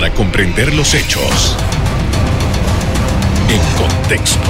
para 0.00 0.14
comprender 0.14 0.72
los 0.74 0.94
hechos 0.94 1.56
en 3.48 3.60
contexto. 3.76 4.48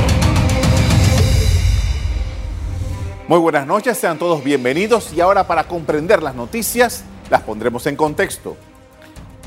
Muy 3.29 3.39
buenas 3.39 3.67
noches, 3.67 3.97
sean 3.97 4.19
todos 4.19 4.45
bienvenidos 4.45 5.11
y 5.15 5.23
ahora 5.23 5.47
para 5.47 5.65
comprender 5.65 6.23
las 6.23 6.35
noticias 6.35 7.03
las 7.31 7.41
pondremos 7.41 7.87
en 7.87 7.97
contexto. 7.97 8.59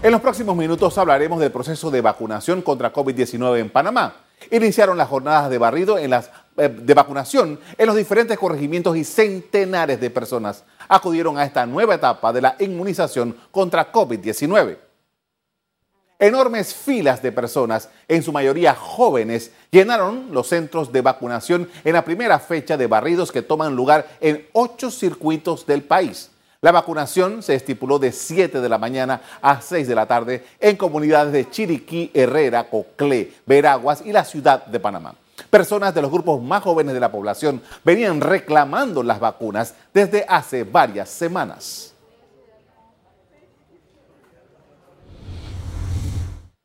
En 0.02 0.12
los 0.12 0.22
próximos 0.22 0.56
minutos 0.56 0.98
hablaremos 0.98 1.40
del 1.40 1.52
proceso 1.52 1.92
de 1.92 2.02
vacunación 2.02 2.64
contra 2.64 2.92
COVID-19 2.92 3.60
en 3.60 3.70
Panamá. 3.70 4.16
Iniciaron 4.50 4.98
las 4.98 5.08
jornadas 5.08 5.52
de 5.52 5.60
barrido 5.60 6.00
en 6.00 6.10
las, 6.10 6.32
eh, 6.58 6.68
de 6.68 6.94
vacunación 6.96 7.60
en 7.78 7.86
los 7.86 7.96
diferentes 7.96 8.40
corregimientos 8.40 8.98
y 8.98 9.04
centenares 9.04 10.02
de 10.02 10.10
personas 10.10 10.64
acudieron 10.90 11.38
a 11.38 11.46
esta 11.46 11.68
nueva 11.68 11.94
etapa 11.94 12.34
de 12.34 12.42
la 12.42 12.56
inmunización 12.58 13.38
contra 13.52 13.92
COVID-19. 13.92 14.91
Enormes 16.22 16.76
filas 16.76 17.24
de 17.24 17.32
personas, 17.32 17.90
en 18.08 18.22
su 18.22 18.32
mayoría 18.32 18.76
jóvenes, 18.76 19.50
llenaron 19.72 20.28
los 20.32 20.50
centros 20.50 20.92
de 20.92 21.02
vacunación 21.02 21.68
en 21.84 21.94
la 21.94 22.06
primera 22.06 22.38
fecha 22.38 22.78
de 22.78 22.86
barridos 22.86 23.32
que 23.32 23.42
toman 23.42 23.76
lugar 23.76 24.08
en 24.22 24.48
ocho 24.54 24.92
circuitos 24.92 25.66
del 25.66 25.82
país. 25.82 26.30
La 26.62 26.72
vacunación 26.72 27.42
se 27.42 27.56
estipuló 27.56 27.98
de 27.98 28.12
7 28.12 28.62
de 28.62 28.70
la 28.70 28.78
mañana 28.78 29.20
a 29.42 29.62
6 29.62 29.88
de 29.88 29.96
la 29.96 30.06
tarde 30.06 30.46
en 30.60 30.78
comunidades 30.78 31.34
de 31.34 31.50
Chiriquí, 31.50 32.12
Herrera, 32.14 32.70
Coclé, 32.70 33.34
Veraguas 33.48 34.04
y 34.06 34.12
la 34.12 34.24
ciudad 34.24 34.64
de 34.68 34.80
Panamá. 34.80 35.16
Personas 35.50 35.92
de 35.96 36.04
los 36.04 36.12
grupos 36.12 36.40
más 36.40 36.62
jóvenes 36.62 36.94
de 36.94 37.00
la 37.00 37.12
población 37.12 37.64
venían 37.84 38.22
reclamando 38.22 39.02
las 39.02 39.20
vacunas 39.20 39.74
desde 39.92 40.24
hace 40.30 40.66
varias 40.66 41.10
semanas. 41.10 41.91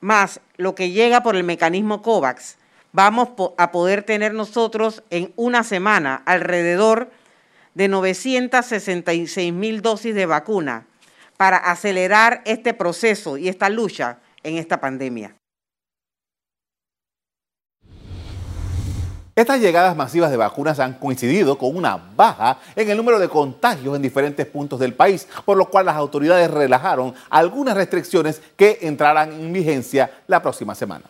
más 0.00 0.40
lo 0.56 0.74
que 0.74 0.90
llega 0.90 1.22
por 1.22 1.36
el 1.36 1.44
mecanismo 1.44 2.02
COVAX, 2.02 2.56
vamos 2.96 3.28
a 3.58 3.72
poder 3.72 4.04
tener 4.04 4.32
nosotros 4.32 5.02
en 5.10 5.30
una 5.36 5.64
semana 5.64 6.22
alrededor 6.24 7.10
de 7.74 7.88
966 7.88 9.52
mil 9.52 9.82
dosis 9.82 10.14
de 10.14 10.24
vacuna 10.24 10.86
para 11.36 11.58
acelerar 11.58 12.40
este 12.46 12.72
proceso 12.72 13.36
y 13.36 13.48
esta 13.48 13.68
lucha 13.68 14.20
en 14.42 14.56
esta 14.56 14.80
pandemia. 14.80 15.36
Estas 19.34 19.60
llegadas 19.60 19.94
masivas 19.94 20.30
de 20.30 20.38
vacunas 20.38 20.80
han 20.80 20.94
coincidido 20.94 21.58
con 21.58 21.76
una 21.76 21.98
baja 21.98 22.58
en 22.74 22.88
el 22.88 22.96
número 22.96 23.18
de 23.18 23.28
contagios 23.28 23.94
en 23.94 24.00
diferentes 24.00 24.46
puntos 24.46 24.80
del 24.80 24.94
país, 24.94 25.28
por 25.44 25.58
lo 25.58 25.68
cual 25.68 25.84
las 25.84 25.96
autoridades 25.96 26.50
relajaron 26.50 27.12
algunas 27.28 27.76
restricciones 27.76 28.40
que 28.56 28.78
entrarán 28.80 29.34
en 29.34 29.52
vigencia 29.52 30.10
la 30.28 30.40
próxima 30.40 30.74
semana 30.74 31.04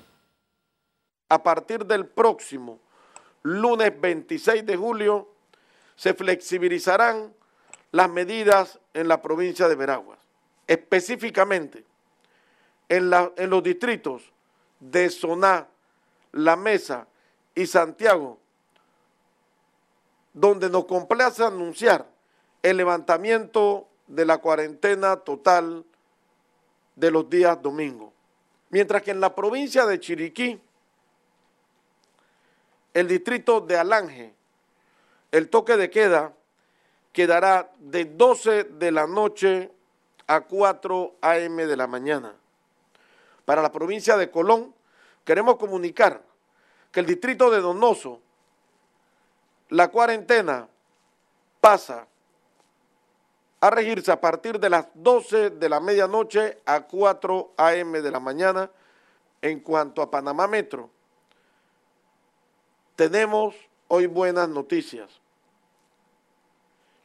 a 1.29 1.43
partir 1.43 1.85
del 1.85 2.07
próximo 2.07 2.79
lunes 3.43 3.93
26 4.01 4.65
de 4.67 4.77
julio 4.77 5.29
se 5.95 6.15
flexibilizarán 6.15 7.33
las 7.93 8.11
medidas 8.11 8.79
en 8.93 9.09
la 9.09 9.23
provincia 9.23 9.69
de 9.69 9.75
Veraguas, 9.75 10.19
específicamente 10.67 11.85
en, 12.89 13.11
los 13.11 13.63
distritos 13.63 14.23
de 14.81 15.09
Soná, 15.11 15.69
La 16.33 16.57
Mesa 16.57 17.07
y 17.55 17.67
Santiago, 17.67 18.39
donde 20.33 20.69
nos 20.69 20.85
complace 20.85 21.43
anunciar 21.45 22.07
el 22.63 22.77
levantamiento 22.77 23.89
de 24.07 24.27
la 24.27 24.39
cuarentena 24.39 25.17
total 25.17 25.85
de 26.95 27.11
los 27.11 27.29
días 27.31 27.61
domingos. 27.63 28.13
Mientras 28.71 29.03
que 29.03 29.13
en 29.13 29.21
la 29.21 29.35
provincia 29.35 29.87
de 29.87 29.99
Chiriquí 29.99 30.61
el 32.97 33.09
distrito 33.09 33.61
de 33.61 33.77
Alange, 33.77 34.33
el 35.31 35.51
toque 35.51 35.77
de 35.77 35.91
queda 35.91 36.33
quedará 37.13 37.71
de 37.79 38.07
12 38.07 38.65
de 38.65 38.91
la 38.91 39.07
noche 39.07 39.71
a 40.27 40.41
4 40.41 41.17
a.m. 41.21 41.67
de 41.67 41.77
la 41.77 41.87
mañana. 41.87 42.35
Para 43.45 43.61
la 43.61 43.71
provincia 43.71 44.17
de 44.17 44.31
Colón, 44.31 44.75
queremos 45.27 45.57
comunicar 45.57 46.23
que 46.91 47.01
el 47.01 47.07
distrito 47.07 47.51
de 47.51 47.61
Donoso, 47.61 48.23
la 49.69 49.89
cuarentena 49.89 50.67
pasa 51.61 52.07
a 53.61 53.69
regirse 53.69 54.11
a 54.11 54.23
partir 54.23 54.59
de 54.59 54.71
las 54.71 54.87
12 54.95 55.51
de 55.51 55.69
la 55.69 55.81
medianoche 55.81 56.63
a 56.65 56.81
4 56.81 57.53
a.m. 57.59 58.01
de 58.01 58.11
la 58.11 58.21
mañana. 58.21 58.71
En 59.43 59.61
cuanto 59.61 60.01
a 60.01 60.11
Panamá 60.11 60.49
Metro, 60.49 60.96
tenemos 62.97 63.55
hoy 63.89 64.07
buenas 64.07 64.49
noticias, 64.49 65.21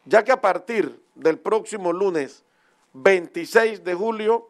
ya 0.06 0.24
que 0.24 0.32
a 0.32 0.42
partir 0.42 1.00
del 1.14 1.38
próximo 1.38 1.94
lunes 1.94 2.44
26 2.94 3.84
de 3.84 3.94
julio, 3.94 4.50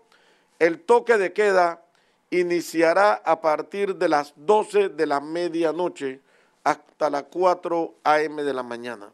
el 0.59 0.79
toque 0.79 1.17
de 1.17 1.33
queda 1.33 1.83
iniciará 2.29 3.13
a 3.13 3.41
partir 3.41 3.95
de 3.95 4.07
las 4.07 4.33
12 4.37 4.89
de 4.89 5.05
la 5.05 5.19
medianoche 5.19 6.21
hasta 6.63 7.09
las 7.09 7.23
4 7.23 7.95
a.m. 8.03 8.43
de 8.43 8.53
la 8.53 8.63
mañana. 8.63 9.11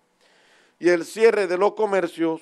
Y 0.79 0.89
el 0.89 1.05
cierre 1.05 1.47
de 1.47 1.57
los 1.57 1.73
comercios 1.73 2.41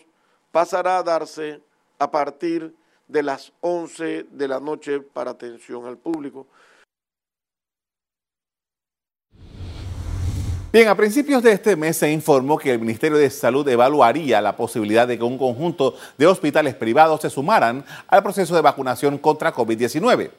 pasará 0.51 0.97
a 0.97 1.03
darse 1.03 1.61
a 1.99 2.11
partir 2.11 2.75
de 3.07 3.23
las 3.23 3.53
11 3.61 4.25
de 4.31 4.47
la 4.47 4.59
noche 4.59 4.99
para 4.99 5.31
atención 5.31 5.85
al 5.85 5.97
público. 5.97 6.47
Bien, 10.75 10.89
a 10.89 10.95
principios 10.97 11.41
de 11.41 11.53
este 11.53 11.77
mes 11.77 11.95
se 11.95 12.11
informó 12.11 12.57
que 12.57 12.69
el 12.69 12.79
Ministerio 12.79 13.17
de 13.17 13.29
Salud 13.29 13.65
evaluaría 13.65 14.41
la 14.41 14.57
posibilidad 14.57 15.07
de 15.07 15.17
que 15.17 15.23
un 15.23 15.37
conjunto 15.37 15.95
de 16.17 16.27
hospitales 16.27 16.75
privados 16.75 17.21
se 17.21 17.29
sumaran 17.29 17.85
al 18.09 18.21
proceso 18.21 18.53
de 18.53 18.59
vacunación 18.59 19.17
contra 19.17 19.53
COVID-19. 19.53 20.31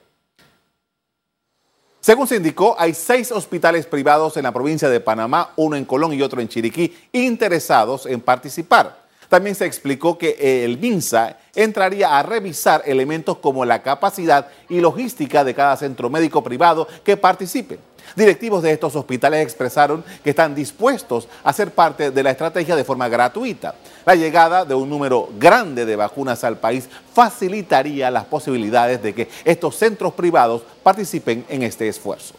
Según 2.00 2.26
se 2.26 2.36
indicó, 2.36 2.76
hay 2.78 2.92
seis 2.92 3.32
hospitales 3.32 3.86
privados 3.86 4.36
en 4.36 4.42
la 4.42 4.52
provincia 4.52 4.90
de 4.90 5.00
Panamá, 5.00 5.54
uno 5.56 5.74
en 5.74 5.86
Colón 5.86 6.12
y 6.12 6.20
otro 6.20 6.42
en 6.42 6.48
Chiriquí, 6.48 6.94
interesados 7.12 8.04
en 8.04 8.20
participar. 8.20 9.06
También 9.30 9.56
se 9.56 9.64
explicó 9.64 10.18
que 10.18 10.64
el 10.66 10.76
MINSA 10.76 11.38
entraría 11.54 12.18
a 12.18 12.22
revisar 12.22 12.82
elementos 12.84 13.38
como 13.38 13.64
la 13.64 13.82
capacidad 13.82 14.48
y 14.68 14.80
logística 14.80 15.44
de 15.44 15.54
cada 15.54 15.78
centro 15.78 16.10
médico 16.10 16.44
privado 16.44 16.86
que 17.02 17.16
participe. 17.16 17.78
Directivos 18.14 18.62
de 18.62 18.72
estos 18.72 18.94
hospitales 18.94 19.42
expresaron 19.42 20.04
que 20.22 20.30
están 20.30 20.54
dispuestos 20.54 21.28
a 21.42 21.52
ser 21.52 21.72
parte 21.72 22.10
de 22.10 22.22
la 22.22 22.30
estrategia 22.30 22.76
de 22.76 22.84
forma 22.84 23.08
gratuita. 23.08 23.74
La 24.04 24.14
llegada 24.14 24.64
de 24.64 24.74
un 24.74 24.88
número 24.88 25.28
grande 25.38 25.84
de 25.84 25.96
vacunas 25.96 26.44
al 26.44 26.58
país 26.58 26.88
facilitaría 27.12 28.10
las 28.10 28.26
posibilidades 28.26 29.02
de 29.02 29.14
que 29.14 29.28
estos 29.44 29.76
centros 29.76 30.14
privados 30.14 30.62
participen 30.82 31.44
en 31.48 31.62
este 31.62 31.88
esfuerzo. 31.88 32.34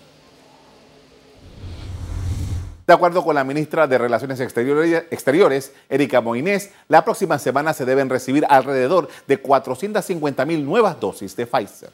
De 2.87 2.93
acuerdo 2.93 3.21
con 3.21 3.35
la 3.35 3.43
ministra 3.43 3.85
de 3.85 3.97
Relaciones 3.97 4.39
Exteriores, 4.39 5.73
Erika 5.89 6.21
Moinés, 6.21 6.71
la 6.87 7.03
próxima 7.03 7.37
semana 7.37 7.73
se 7.73 7.83
deben 7.83 8.09
recibir 8.09 8.45
alrededor 8.47 9.09
de 9.27 9.41
450 9.41 10.45
mil 10.45 10.63
nuevas 10.63 10.97
dosis 10.97 11.35
de 11.35 11.45
Pfizer. 11.45 11.91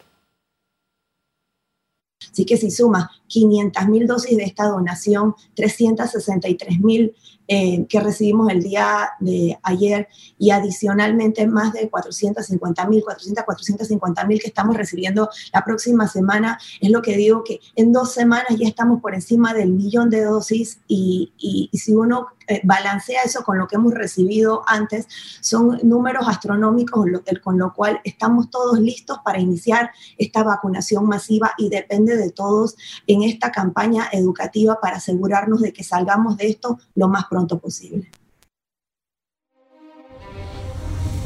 Así 2.34 2.46
que 2.46 2.58
si 2.58 2.72
suma 2.72 3.12
500 3.28 3.88
mil 3.88 4.08
dosis 4.08 4.36
de 4.36 4.44
esta 4.44 4.66
donación, 4.66 5.36
363 5.56 6.82
mil 6.82 7.16
eh, 7.48 7.86
que 7.88 8.00
recibimos 8.00 8.50
el 8.50 8.64
día 8.64 9.12
de 9.20 9.60
ayer 9.64 10.08
y 10.40 10.52
adicionalmente 10.52 11.46
más 11.46 11.74
de 11.74 11.90
450 11.90 12.88
mil, 12.88 13.04
400, 13.04 13.44
450 13.44 14.26
mil 14.26 14.42
que 14.42 14.48
estamos 14.48 14.76
recibiendo 14.76 15.30
la 15.54 15.64
próxima 15.64 16.08
semana, 16.08 16.58
es 16.82 16.90
lo 16.90 17.02
que 17.02 17.18
digo 17.18 17.44
que 17.44 17.60
en 17.76 17.92
dos 17.92 18.14
semanas 18.14 18.48
ya 18.58 18.68
estamos 18.68 19.02
por 19.02 19.14
encima 19.14 19.54
del 19.54 19.74
millón 19.74 20.10
de 20.10 20.24
dosis 20.24 20.80
y, 20.88 21.34
y 21.38 21.78
si 21.78 21.94
uno 21.94 22.30
eh, 22.48 22.60
balancea 22.64 23.22
eso 23.24 23.42
con 23.44 23.58
lo 23.58 23.68
que 23.68 23.76
hemos 23.76 23.94
recibido 23.94 24.64
antes, 24.68 25.08
son 25.40 25.80
números 25.84 26.28
astronómicos, 26.28 27.06
con 27.42 27.58
lo 27.58 27.74
cual 27.74 28.02
estamos 28.04 28.50
todos 28.50 28.80
listos 28.80 29.20
para 29.24 29.40
iniciar 29.40 29.92
esta 30.18 30.44
vacunación 30.44 31.08
masiva 31.08 31.54
y 31.58 31.70
depende 31.70 32.18
de 32.18 32.23
todos 32.32 32.76
en 33.08 33.24
esta 33.24 33.52
campaña 33.52 34.10
educativa 34.12 34.80
para 34.82 34.98
asegurarnos 34.98 35.62
de 35.62 35.74
que 35.74 35.84
salgamos 35.84 36.38
de 36.38 36.50
esto 36.50 36.80
lo 36.96 37.08
más 37.08 37.26
pronto 37.26 37.60
posible. 37.60 38.10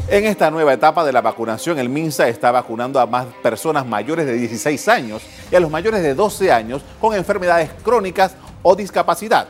En 0.10 0.24
esta 0.24 0.50
nueva 0.50 0.72
etapa 0.72 1.04
de 1.04 1.12
la 1.12 1.20
vacunación, 1.20 1.80
el 1.80 1.90
MINSA 1.90 2.30
está 2.30 2.50
vacunando 2.50 2.98
a 3.02 3.06
más 3.06 3.26
personas 3.44 3.86
mayores 3.86 4.26
de 4.26 4.34
16 4.34 4.88
años 4.88 5.22
y 5.52 5.56
a 5.58 5.60
los 5.60 5.70
mayores 5.70 6.02
de 6.02 6.16
12 6.16 6.50
años 6.50 6.82
con 7.02 7.14
enfermedades 7.14 7.70
crónicas 7.84 8.34
o 8.64 8.74
discapacidad. 8.74 9.50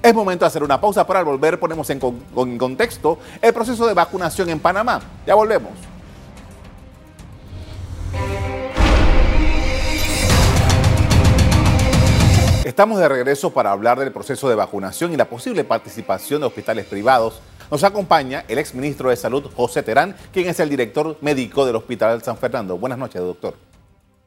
Es 0.00 0.14
momento 0.14 0.44
de 0.44 0.46
hacer 0.46 0.62
una 0.62 0.80
pausa 0.80 1.04
para 1.04 1.24
volver 1.24 1.58
ponemos 1.58 1.90
en, 1.90 1.98
contexto 1.98 3.18
el 3.42 3.52
proceso 3.52 3.84
de 3.88 3.94
vacunación 3.94 4.48
en 4.48 4.60
Panamá. 4.60 5.00
Ya 5.26 5.34
volvemos. 5.34 5.72
Estamos 12.76 12.98
de 12.98 13.08
regreso 13.08 13.54
para 13.54 13.72
hablar 13.72 13.98
del 13.98 14.12
proceso 14.12 14.50
de 14.50 14.54
vacunación 14.54 15.10
y 15.10 15.16
la 15.16 15.24
posible 15.24 15.64
participación 15.64 16.42
de 16.42 16.46
hospitales 16.48 16.84
privados. 16.84 17.40
Nos 17.70 17.82
acompaña 17.84 18.44
el 18.48 18.58
exministro 18.58 19.08
de 19.08 19.16
Salud, 19.16 19.50
José 19.56 19.82
Terán, 19.82 20.14
quien 20.30 20.46
es 20.46 20.60
el 20.60 20.68
director 20.68 21.16
médico 21.22 21.64
del 21.64 21.76
Hospital 21.76 22.20
San 22.22 22.36
Fernando. 22.36 22.76
Buenas 22.76 22.98
noches, 22.98 23.22
doctor. 23.22 23.54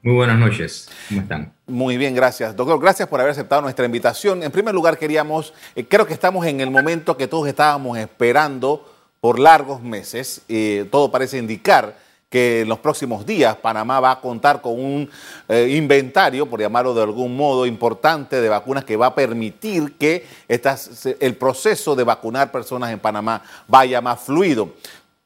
Muy 0.01 0.15
buenas 0.15 0.39
noches, 0.39 0.89
¿cómo 1.09 1.21
están? 1.21 1.53
Muy 1.67 1.97
bien, 1.97 2.15
gracias. 2.15 2.55
Doctor, 2.55 2.81
gracias 2.81 3.07
por 3.07 3.19
haber 3.19 3.33
aceptado 3.33 3.61
nuestra 3.61 3.85
invitación. 3.85 4.41
En 4.41 4.51
primer 4.51 4.73
lugar, 4.73 4.97
queríamos, 4.97 5.53
eh, 5.75 5.85
creo 5.87 6.07
que 6.07 6.13
estamos 6.15 6.43
en 6.47 6.59
el 6.59 6.71
momento 6.71 7.17
que 7.17 7.27
todos 7.27 7.47
estábamos 7.47 7.99
esperando 7.99 8.83
por 9.21 9.37
largos 9.37 9.83
meses. 9.83 10.41
Eh, 10.49 10.87
todo 10.89 11.11
parece 11.11 11.37
indicar 11.37 11.95
que 12.29 12.61
en 12.61 12.69
los 12.69 12.79
próximos 12.79 13.25
días 13.25 13.55
Panamá 13.55 13.99
va 13.99 14.11
a 14.11 14.21
contar 14.21 14.61
con 14.61 14.73
un 14.79 15.09
eh, 15.47 15.67
inventario, 15.71 16.45
por 16.45 16.59
llamarlo 16.59 16.93
de 16.93 17.01
algún 17.01 17.35
modo, 17.35 17.65
importante 17.65 18.39
de 18.39 18.49
vacunas 18.49 18.85
que 18.85 18.95
va 18.95 19.07
a 19.07 19.15
permitir 19.15 19.93
que 19.97 20.25
el 20.47 21.35
proceso 21.35 21.95
de 21.95 22.03
vacunar 22.03 22.51
personas 22.51 22.91
en 22.91 22.99
Panamá 22.99 23.41
vaya 23.67 23.99
más 23.99 24.21
fluido. 24.21 24.73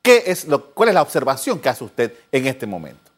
¿Qué 0.02 0.24
es 0.26 0.48
lo, 0.48 0.72
¿Cuál 0.74 0.90
es 0.90 0.96
la 0.96 1.02
observación 1.02 1.60
que 1.60 1.70
hace 1.70 1.84
usted 1.84 2.14
en 2.32 2.48
este 2.48 2.66
momento? 2.66 3.12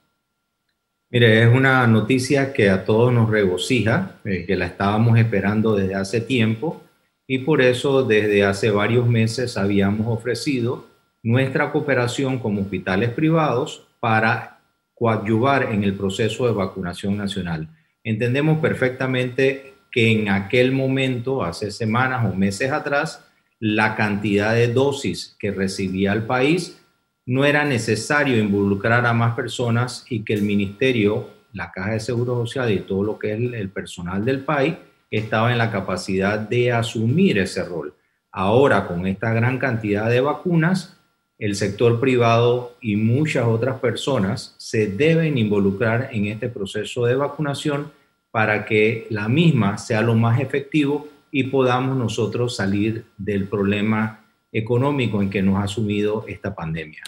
Mire, 1.12 1.44
es 1.44 1.54
una 1.54 1.86
noticia 1.88 2.52
que 2.52 2.70
a 2.70 2.84
todos 2.84 3.14
nos 3.14 3.30
regocija, 3.30 4.18
eh, 4.26 4.46
que 4.46 4.56
la 4.56 4.66
estábamos 4.66 5.18
esperando 5.18 5.76
desde 5.76 5.96
hace 5.96 6.22
tiempo 6.22 6.82
y 7.28 7.40
por 7.40 7.62
eso 7.62 8.04
desde 8.04 8.44
hace 8.44 8.72
varios 8.72 9.08
meses 9.08 9.58
habíamos 9.58 10.08
ofrecido 10.08 10.86
nuestra 11.26 11.72
cooperación 11.72 12.38
como 12.38 12.62
hospitales 12.62 13.10
privados 13.10 13.88
para 14.00 14.60
coadyuvar 14.94 15.74
en 15.74 15.84
el 15.84 15.96
proceso 15.96 16.46
de 16.46 16.54
vacunación 16.54 17.18
nacional. 17.18 17.68
Entendemos 18.04 18.60
perfectamente 18.60 19.74
que 19.92 20.12
en 20.12 20.30
aquel 20.30 20.72
momento, 20.72 21.44
hace 21.44 21.72
semanas 21.72 22.32
o 22.32 22.36
meses 22.36 22.72
atrás, 22.72 23.26
la 23.60 23.96
cantidad 23.96 24.54
de 24.54 24.72
dosis 24.72 25.36
que 25.40 25.50
recibía 25.50 26.14
el 26.14 26.22
país 26.24 26.80
no 27.26 27.44
era 27.44 27.66
necesario 27.66 28.38
involucrar 28.38 29.04
a 29.08 29.14
más 29.14 29.36
personas 29.36 30.06
y 30.08 30.24
que 30.24 30.36
el 30.36 30.44
ministerio, 30.44 31.32
la 31.54 31.72
Caja 31.72 31.94
de 31.94 32.02
Seguro 32.02 32.46
Social 32.46 32.72
y 32.72 32.82
todo 32.82 33.04
lo 33.04 33.18
que 33.18 33.34
es 33.34 33.40
el, 33.40 33.70
personal 33.70 34.24
del 34.24 34.42
país 34.42 34.76
estaba 35.10 35.52
en 35.52 35.58
la 35.58 35.72
capacidad 35.72 36.38
de 36.38 36.72
asumir 36.72 37.40
ese 37.40 37.66
rol. 37.66 37.96
Ahora, 38.32 38.88
con 38.88 39.08
esta 39.08 39.34
gran 39.34 39.58
cantidad 39.58 40.08
de 40.08 40.22
vacunas, 40.22 40.96
el 41.38 41.56
sector 41.56 42.00
privado 42.00 42.76
y 42.80 42.96
muchas 42.96 43.46
otras 43.46 43.80
personas 43.80 44.56
se 44.58 44.88
deben 44.88 45.38
involucrar 45.38 46.10
en 46.12 46.28
este 46.28 46.50
proceso 46.50 47.06
de 47.06 47.16
vacunación 47.16 47.92
para 48.32 48.66
que 48.66 49.08
la 49.10 49.28
misma 49.28 49.78
sea 49.78 50.02
lo 50.02 50.16
más 50.16 50.40
efectivo 50.40 51.08
y 51.32 51.44
podamos 51.44 51.98
nosotros 51.98 52.56
salir 52.56 53.06
del 53.18 53.48
problema 53.48 54.26
económico 54.52 55.22
en 55.22 55.30
que 55.30 55.42
nos 55.42 55.62
ha 55.62 55.68
sumido 55.68 56.24
esta 56.28 56.56
pandemia. 56.56 57.02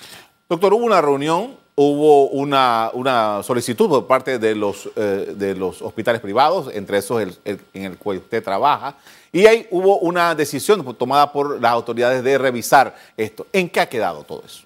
Doctor, 0.50 0.74
hubo 0.74 0.86
una 0.86 1.02
reunión, 1.02 1.56
hubo 1.80 2.30
una, 2.30 2.90
una 2.94 3.44
solicitud 3.44 3.88
por 3.88 4.08
parte 4.08 4.40
de 4.40 4.56
los, 4.56 4.90
eh, 4.96 5.34
de 5.38 5.54
los 5.54 5.80
hospitales 5.84 6.20
privados, 6.20 6.74
entre 6.74 6.98
esos 6.98 7.40
en 7.46 7.60
el 7.84 7.98
cual 7.98 8.18
usted 8.18 8.44
trabaja, 8.44 8.98
y 9.32 9.46
ahí 9.46 9.68
hubo 9.70 10.00
una 10.00 10.34
decisión 10.34 10.84
tomada 10.96 11.32
por 11.32 11.62
las 11.62 11.72
autoridades 11.72 12.24
de 12.24 12.38
revisar 12.40 12.96
esto. 13.16 13.46
¿En 13.54 13.70
qué 13.70 13.80
ha 13.80 13.90
quedado 13.90 14.24
todo 14.24 14.42
eso? 14.44 14.66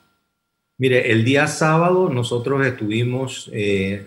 Mire, 0.78 1.12
el 1.12 1.26
día 1.26 1.48
sábado 1.48 2.10
nosotros 2.10 2.66
estuvimos, 2.66 3.50
eh, 3.52 4.06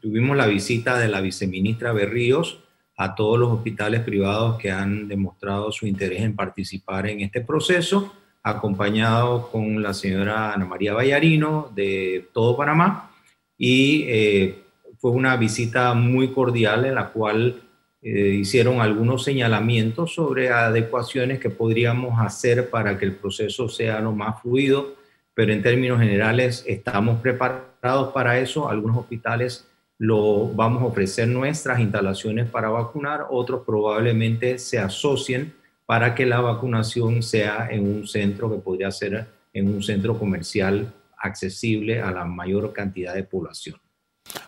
tuvimos 0.00 0.36
la 0.36 0.46
visita 0.46 0.98
de 0.98 1.08
la 1.08 1.20
viceministra 1.20 1.92
Berríos 1.92 2.60
a 2.96 3.16
todos 3.16 3.36
los 3.36 3.50
hospitales 3.50 4.00
privados 4.02 4.58
que 4.58 4.70
han 4.70 5.08
demostrado 5.08 5.72
su 5.72 5.88
interés 5.88 6.22
en 6.22 6.36
participar 6.36 7.08
en 7.08 7.20
este 7.20 7.40
proceso, 7.40 8.12
acompañado 8.42 9.50
con 9.50 9.82
la 9.82 9.94
señora 9.94 10.52
Ana 10.52 10.64
María 10.64 10.94
Vallarino 10.94 11.70
de 11.74 12.28
todo 12.32 12.56
Panamá. 12.56 13.10
Y 13.56 14.04
eh, 14.08 14.62
fue 14.98 15.12
una 15.12 15.36
visita 15.36 15.94
muy 15.94 16.32
cordial 16.32 16.84
en 16.84 16.94
la 16.96 17.08
cual 17.08 17.62
eh, 18.02 18.36
hicieron 18.40 18.80
algunos 18.80 19.22
señalamientos 19.22 20.14
sobre 20.14 20.50
adecuaciones 20.50 21.38
que 21.38 21.50
podríamos 21.50 22.20
hacer 22.20 22.68
para 22.68 22.98
que 22.98 23.04
el 23.04 23.14
proceso 23.14 23.68
sea 23.68 24.00
lo 24.00 24.12
más 24.12 24.42
fluido, 24.42 24.96
pero 25.34 25.52
en 25.52 25.62
términos 25.62 26.00
generales 26.00 26.64
estamos 26.66 27.20
preparados 27.20 28.12
para 28.12 28.40
eso. 28.40 28.68
Algunos 28.68 28.96
hospitales 28.96 29.68
lo 29.98 30.48
vamos 30.48 30.82
a 30.82 30.86
ofrecer 30.86 31.28
nuestras 31.28 31.78
instalaciones 31.78 32.50
para 32.50 32.70
vacunar, 32.70 33.26
otros 33.30 33.62
probablemente 33.64 34.58
se 34.58 34.80
asocien 34.80 35.54
para 35.86 36.14
que 36.14 36.26
la 36.26 36.40
vacunación 36.40 37.22
sea 37.22 37.68
en 37.70 37.86
un 37.86 38.06
centro 38.06 38.50
que 38.50 38.58
podría 38.58 38.90
ser 38.90 39.26
en 39.52 39.68
un 39.68 39.82
centro 39.82 40.18
comercial 40.18 40.92
accesible 41.18 42.00
a 42.00 42.10
la 42.10 42.24
mayor 42.24 42.72
cantidad 42.72 43.14
de 43.14 43.24
población. 43.24 43.76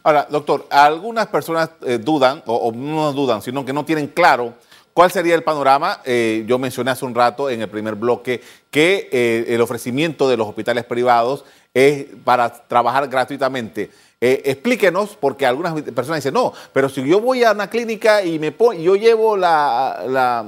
Ahora, 0.02 0.26
doctor, 0.30 0.66
algunas 0.70 1.26
personas 1.26 1.70
eh, 1.87 1.99
dudan, 1.99 2.42
o, 2.47 2.73
no 2.73 3.12
dudan, 3.12 3.42
sino 3.42 3.64
que 3.64 3.73
no 3.73 3.85
tienen 3.85 4.08
claro 4.08 4.54
cuál 4.92 5.11
sería 5.11 5.35
el 5.35 5.42
panorama. 5.42 6.00
Eh, 6.04 6.44
yo 6.47 6.58
mencioné 6.58 6.92
hace 6.92 7.04
un 7.04 7.14
rato 7.14 7.50
en 7.50 7.61
el 7.61 7.68
primer 7.68 7.97
bloque 7.97 8.40
que 8.70 9.08
eh, 9.12 9.44
el 9.49 9.61
ofrecimiento 9.61 10.28
de 10.28 10.37
los 10.37 10.49
hospitales 10.49 10.85
privados 10.85 11.44
es 11.75 12.06
para 12.25 12.50
trabajar 12.50 13.08
gratuitamente. 13.08 13.90
Eh, 14.20 14.40
explíquenos, 14.47 15.18
porque 15.20 15.44
algunas 15.44 15.75
personas 15.82 16.20
dicen, 16.20 16.32
no, 16.32 16.52
pero 16.73 16.88
si 16.88 17.06
yo 17.06 17.20
voy 17.20 17.44
a 17.44 17.52
una 17.52 17.68
clínica 17.68 18.25
y 18.25 18.38
me 18.38 18.54
yo 18.80 18.97
llevo 18.97 19.37
la, 19.37 20.47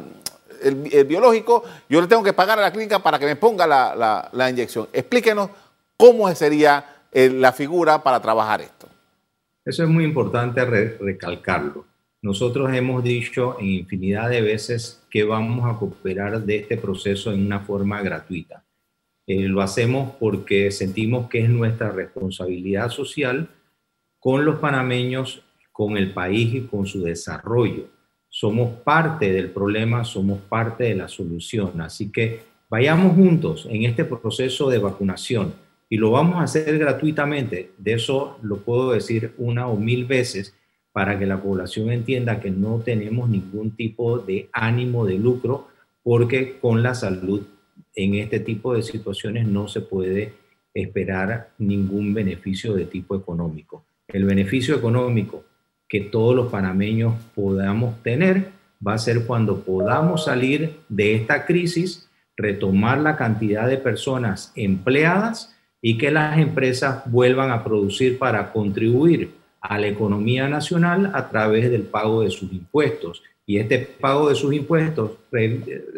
el, 0.62 1.04
biológico, 1.04 1.64
yo 1.88 2.00
le 2.00 2.06
tengo 2.06 2.22
que 2.22 2.32
pagar 2.32 2.58
a 2.58 2.62
la 2.62 2.72
clínica 2.72 3.02
para 3.02 3.18
que 3.18 3.26
me 3.26 3.36
ponga 3.36 3.66
la, 3.66 4.50
inyección. 4.50 4.88
Explíquenos 4.92 5.50
cómo 5.96 6.32
sería 6.34 7.02
eh, 7.12 7.30
la 7.30 7.52
figura 7.52 8.02
para 8.02 8.20
trabajar 8.20 8.60
esto. 8.60 8.88
Eso 9.64 9.82
es 9.82 9.88
muy 9.88 10.04
importante 10.04 10.64
recalcarlo. 10.64 11.84
Nosotros 12.22 12.72
hemos 12.72 13.04
dicho 13.04 13.56
en 13.60 13.66
infinidad 13.66 14.30
de 14.30 14.40
veces 14.40 15.02
que 15.10 15.24
vamos 15.24 15.68
a 15.68 15.78
cooperar 15.78 16.40
de 16.40 16.56
este 16.56 16.76
proceso 16.76 17.32
en 17.32 17.44
una 17.44 17.60
forma 17.60 18.02
gratuita. 18.02 18.64
Eh, 19.26 19.48
lo 19.48 19.60
hacemos 19.60 20.14
porque 20.18 20.70
sentimos 20.70 21.28
que 21.28 21.42
es 21.42 21.48
nuestra 21.48 21.90
responsabilidad 21.90 22.90
social 22.90 23.48
con 24.18 24.44
los 24.44 24.58
panameños, 24.58 25.42
con 25.72 25.96
el 25.96 26.12
país 26.12 26.54
y 26.54 26.60
con 26.62 26.86
su 26.86 27.02
desarrollo. 27.02 27.88
Somos 28.28 28.80
parte 28.80 29.32
del 29.32 29.50
problema, 29.50 30.04
somos 30.04 30.40
parte 30.40 30.84
de 30.84 30.94
la 30.94 31.08
solución. 31.08 31.80
Así 31.80 32.10
que 32.10 32.40
vayamos 32.68 33.14
juntos 33.14 33.66
en 33.70 33.84
este 33.84 34.04
proceso 34.04 34.68
de 34.68 34.78
vacunación 34.78 35.54
y 35.88 35.96
lo 35.96 36.10
vamos 36.10 36.36
a 36.36 36.42
hacer 36.42 36.78
gratuitamente. 36.78 37.70
De 37.78 37.94
eso 37.94 38.38
lo 38.42 38.58
puedo 38.58 38.92
decir 38.92 39.32
una 39.38 39.68
o 39.68 39.76
mil 39.76 40.04
veces 40.04 40.54
para 40.92 41.18
que 41.18 41.26
la 41.26 41.40
población 41.40 41.90
entienda 41.90 42.40
que 42.40 42.50
no 42.50 42.80
tenemos 42.84 43.28
ningún 43.28 43.72
tipo 43.76 44.18
de 44.18 44.48
ánimo 44.52 45.04
de 45.04 45.18
lucro 45.18 45.68
porque 46.02 46.58
con 46.60 46.82
la 46.82 46.94
salud 46.94 47.42
en 47.94 48.14
este 48.14 48.40
tipo 48.40 48.74
de 48.74 48.82
situaciones 48.82 49.46
no 49.46 49.68
se 49.68 49.80
puede 49.80 50.34
esperar 50.72 51.50
ningún 51.58 52.14
beneficio 52.14 52.74
de 52.74 52.86
tipo 52.86 53.16
económico 53.16 53.84
el 54.08 54.24
beneficio 54.24 54.76
económico 54.76 55.44
que 55.88 56.00
todos 56.00 56.34
los 56.34 56.50
panameños 56.50 57.14
podamos 57.34 58.02
tener 58.02 58.50
va 58.86 58.94
a 58.94 58.98
ser 58.98 59.24
cuando 59.24 59.60
podamos 59.60 60.24
salir 60.24 60.80
de 60.88 61.14
esta 61.14 61.46
crisis, 61.46 62.08
retomar 62.36 62.98
la 62.98 63.16
cantidad 63.16 63.66
de 63.66 63.78
personas 63.78 64.52
empleadas 64.54 65.54
y 65.80 65.96
que 65.98 66.10
las 66.10 66.38
empresas 66.38 67.02
vuelvan 67.06 67.50
a 67.50 67.64
producir 67.64 68.18
para 68.18 68.52
contribuir 68.52 69.34
a 69.60 69.78
la 69.78 69.88
economía 69.88 70.48
nacional 70.48 71.10
a 71.14 71.28
través 71.28 71.70
del 71.70 71.82
pago 71.82 72.22
de 72.22 72.30
sus 72.30 72.52
impuestos. 72.52 73.22
Y 73.46 73.58
este 73.58 73.78
pago 73.78 74.28
de 74.28 74.34
sus 74.34 74.52
impuestos 74.52 75.12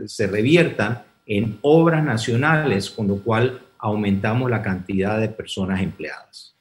se 0.06 0.26
reviertan 0.26 1.02
en 1.26 1.58
obras 1.62 2.04
nacionales, 2.04 2.90
con 2.90 3.08
lo 3.08 3.16
cual 3.16 3.60
aumentamos 3.78 4.50
la 4.50 4.62
cantidad 4.62 5.20
de 5.20 5.28
personas 5.28 5.80
empleadas. 5.80 6.54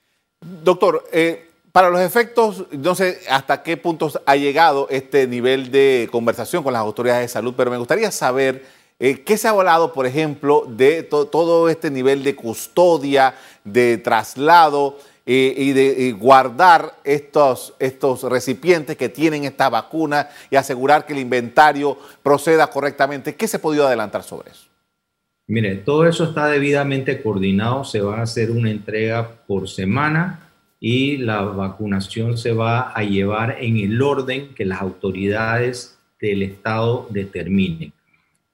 Doctor, 0.63 1.03
eh, 1.11 1.46
para 1.71 1.89
los 1.89 2.01
efectos, 2.01 2.65
no 2.71 2.95
sé 2.95 3.19
hasta 3.29 3.61
qué 3.61 3.77
puntos 3.77 4.19
ha 4.25 4.35
llegado 4.35 4.87
este 4.89 5.27
nivel 5.27 5.71
de 5.71 6.07
conversación 6.11 6.63
con 6.63 6.73
las 6.73 6.81
autoridades 6.81 7.21
de 7.21 7.27
salud, 7.27 7.53
pero 7.55 7.69
me 7.69 7.77
gustaría 7.77 8.11
saber 8.11 8.65
eh, 8.99 9.21
qué 9.21 9.37
se 9.37 9.47
ha 9.47 9.51
hablado, 9.51 9.93
por 9.93 10.07
ejemplo, 10.07 10.65
de 10.67 11.03
todo 11.03 11.69
este 11.69 11.91
nivel 11.91 12.23
de 12.23 12.35
custodia, 12.35 13.35
de 13.63 13.97
traslado 13.97 14.97
eh, 15.25 15.53
y 15.55 15.73
de 15.73 16.13
guardar 16.13 16.95
estos, 17.03 17.75
estos 17.79 18.23
recipientes 18.23 18.97
que 18.97 19.09
tienen 19.09 19.43
esta 19.43 19.69
vacuna 19.69 20.29
y 20.49 20.55
asegurar 20.55 21.05
que 21.05 21.13
el 21.13 21.19
inventario 21.19 21.97
proceda 22.23 22.67
correctamente. 22.67 23.35
¿Qué 23.35 23.47
se 23.47 23.57
ha 23.57 23.61
podido 23.61 23.85
adelantar 23.85 24.23
sobre 24.23 24.51
eso? 24.51 24.67
Mire, 25.45 25.75
todo 25.75 26.07
eso 26.07 26.23
está 26.23 26.47
debidamente 26.47 27.21
coordinado, 27.21 27.83
se 27.83 28.01
va 28.01 28.19
a 28.19 28.23
hacer 28.23 28.51
una 28.51 28.71
entrega 28.71 29.29
por 29.47 29.69
semana 29.69 30.46
y 30.79 31.17
la 31.17 31.41
vacunación 31.41 32.37
se 32.37 32.53
va 32.53 32.91
a 32.91 33.03
llevar 33.03 33.57
en 33.59 33.77
el 33.77 34.01
orden 34.01 34.53
que 34.53 34.65
las 34.65 34.81
autoridades 34.81 35.97
del 36.19 36.43
Estado 36.43 37.07
determinen. 37.09 37.93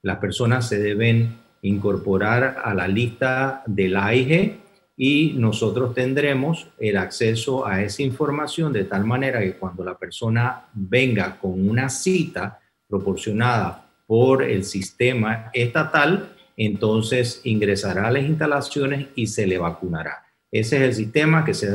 Las 0.01 0.17
personas 0.17 0.67
se 0.67 0.79
deben 0.79 1.37
incorporar 1.61 2.61
a 2.63 2.73
la 2.73 2.87
lista 2.87 3.63
del 3.65 3.95
AIG 3.95 4.57
y 4.95 5.33
nosotros 5.37 5.93
tendremos 5.93 6.67
el 6.77 6.97
acceso 6.97 7.65
a 7.65 7.81
esa 7.81 8.03
información 8.03 8.71
de 8.71 8.83
tal 8.83 9.05
manera 9.05 9.39
que 9.39 9.53
cuando 9.53 9.83
la 9.83 9.97
persona 9.97 10.65
venga 10.73 11.37
con 11.39 11.67
una 11.67 11.89
cita 11.89 12.59
proporcionada 12.87 13.89
por 14.05 14.43
el 14.43 14.63
sistema 14.63 15.49
estatal, 15.53 16.35
entonces 16.55 17.41
ingresará 17.43 18.07
a 18.07 18.11
las 18.11 18.23
instalaciones 18.23 19.07
y 19.15 19.27
se 19.27 19.47
le 19.47 19.57
vacunará. 19.57 20.25
Ese 20.51 20.75
es 20.77 20.81
el 20.83 20.93
sistema 20.93 21.43
que 21.43 21.55
se 21.55 21.71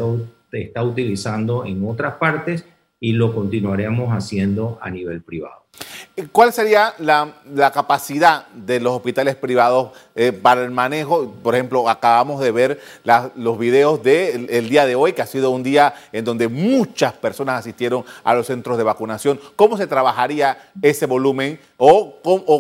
está 0.53 0.83
utilizando 0.83 1.65
en 1.65 1.87
otras 1.87 2.15
partes 2.15 2.65
y 3.01 3.13
lo 3.13 3.35
continuaremos 3.35 4.11
haciendo 4.11 4.79
a 4.81 4.91
nivel 4.91 5.23
privado. 5.23 5.69
¿Cuál 6.33 6.53
sería 6.53 6.95
la, 6.99 7.33
capacidad 7.73 8.49
de 8.49 8.81
los 8.81 8.93
hospitales 8.95 9.37
privados 9.37 9.93
eh, 10.17 10.33
para 10.33 10.65
el 10.65 10.73
manejo? 10.73 11.31
Por 11.43 11.55
ejemplo, 11.55 11.89
acabamos 11.89 12.41
de 12.41 12.51
ver 12.51 12.81
los 13.37 13.57
videos 13.57 14.03
del 14.03 14.69
día 14.69 14.85
de 14.85 14.97
hoy, 14.97 15.13
que 15.13 15.23
ha 15.23 15.27
sido 15.27 15.51
un 15.51 15.63
día 15.63 15.95
en 16.11 16.25
donde 16.25 16.49
muchas 16.49 17.13
personas 17.13 17.61
asistieron 17.61 18.05
a 18.25 18.35
los 18.35 18.49
centros 18.49 18.77
de 18.79 18.85
vacunación. 18.85 19.39
¿Cómo 19.55 19.77
se 19.77 19.87
trabajaría 19.87 20.59
ese 20.83 21.07
volumen 21.07 21.61
o, 21.77 22.17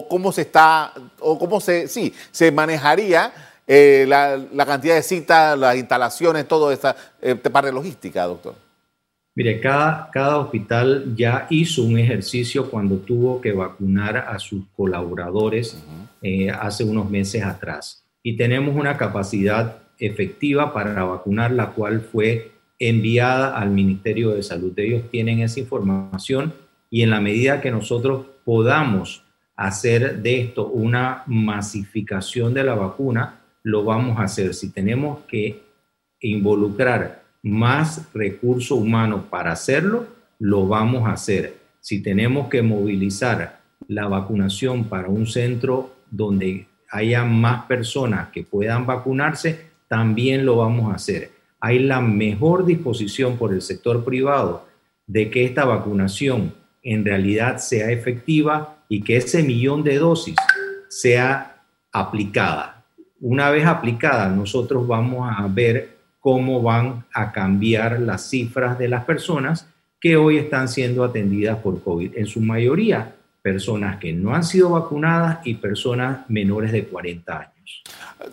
cómo 0.08 0.30
se 0.30 0.42
está, 0.42 0.92
o 1.18 1.36
cómo 1.36 1.60
se, 1.60 1.88
sí, 1.88 2.14
se 2.30 2.52
manejaría 2.52 3.32
eh, 3.68 4.06
la, 4.08 4.64
cantidad 4.64 4.94
de 4.94 5.02
citas, 5.02 5.58
las 5.58 5.76
instalaciones, 5.76 6.48
todo 6.48 6.72
esta 6.72 6.96
eh, 7.20 7.34
parte 7.34 7.70
logística, 7.70 8.24
doctor? 8.24 8.54
Mire, 9.34 9.60
cada, 9.60 10.10
cada 10.10 10.38
hospital 10.38 11.14
ya 11.14 11.46
hizo 11.50 11.84
un 11.84 11.98
ejercicio 11.98 12.70
cuando 12.70 12.96
tuvo 12.96 13.40
que 13.40 13.52
vacunar 13.52 14.16
a 14.16 14.38
sus 14.38 14.64
colaboradores 14.74 15.76
eh, 16.22 16.50
hace 16.50 16.82
unos 16.82 17.08
meses 17.08 17.44
atrás. 17.44 18.02
Y 18.22 18.36
tenemos 18.36 18.74
una 18.74 18.96
capacidad 18.96 19.76
efectiva 19.98 20.72
para 20.72 21.04
vacunar, 21.04 21.52
la 21.52 21.66
cual 21.66 22.00
fue 22.00 22.52
enviada 22.78 23.56
al 23.56 23.70
Ministerio 23.70 24.30
de 24.30 24.42
Salud. 24.42 24.72
Ellos 24.76 25.02
tienen 25.10 25.40
esa 25.40 25.60
información 25.60 26.52
y 26.90 27.02
en 27.02 27.10
la 27.10 27.20
medida 27.20 27.60
que 27.60 27.70
nosotros 27.70 28.26
podamos 28.44 29.22
hacer 29.56 30.22
de 30.22 30.40
esto 30.40 30.68
una 30.68 31.24
masificación 31.26 32.54
de 32.54 32.64
la 32.64 32.74
vacuna, 32.74 33.37
lo 33.68 33.84
vamos 33.84 34.18
a 34.18 34.22
hacer. 34.22 34.54
Si 34.54 34.70
tenemos 34.70 35.20
que 35.28 35.62
involucrar 36.20 37.22
más 37.42 38.08
recurso 38.14 38.76
humano 38.76 39.26
para 39.28 39.52
hacerlo, 39.52 40.06
lo 40.38 40.66
vamos 40.66 41.06
a 41.06 41.12
hacer. 41.12 41.58
Si 41.80 42.02
tenemos 42.02 42.48
que 42.48 42.62
movilizar 42.62 43.60
la 43.86 44.08
vacunación 44.08 44.84
para 44.84 45.08
un 45.08 45.26
centro 45.26 45.92
donde 46.10 46.66
haya 46.90 47.24
más 47.24 47.66
personas 47.66 48.30
que 48.30 48.42
puedan 48.42 48.86
vacunarse, 48.86 49.66
también 49.86 50.46
lo 50.46 50.56
vamos 50.56 50.90
a 50.90 50.94
hacer. 50.94 51.30
Hay 51.60 51.78
la 51.80 52.00
mejor 52.00 52.64
disposición 52.64 53.36
por 53.36 53.52
el 53.52 53.60
sector 53.60 54.02
privado 54.02 54.66
de 55.06 55.28
que 55.28 55.44
esta 55.44 55.66
vacunación 55.66 56.54
en 56.82 57.04
realidad 57.04 57.58
sea 57.58 57.90
efectiva 57.90 58.78
y 58.88 59.02
que 59.02 59.18
ese 59.18 59.42
millón 59.42 59.84
de 59.84 59.98
dosis 59.98 60.36
sea 60.88 61.62
aplicada 61.92 62.77
una 63.20 63.50
vez 63.50 63.66
aplicada, 63.66 64.28
nosotros 64.28 64.86
vamos 64.86 65.28
a 65.36 65.46
ver 65.48 65.98
cómo 66.20 66.62
van 66.62 67.04
a 67.12 67.32
cambiar 67.32 68.00
las 68.00 68.28
cifras 68.28 68.78
de 68.78 68.88
las 68.88 69.04
personas 69.04 69.68
que 70.00 70.16
hoy 70.16 70.38
están 70.38 70.68
siendo 70.68 71.04
atendidas 71.04 71.58
por 71.58 71.82
COVID. 71.82 72.16
En 72.16 72.26
su 72.26 72.40
mayoría, 72.40 73.14
personas 73.42 73.98
que 73.98 74.12
no 74.12 74.34
han 74.34 74.44
sido 74.44 74.70
vacunadas 74.70 75.40
y 75.44 75.54
personas 75.54 76.28
menores 76.28 76.72
de 76.72 76.86
40 76.86 77.38
años. 77.38 77.82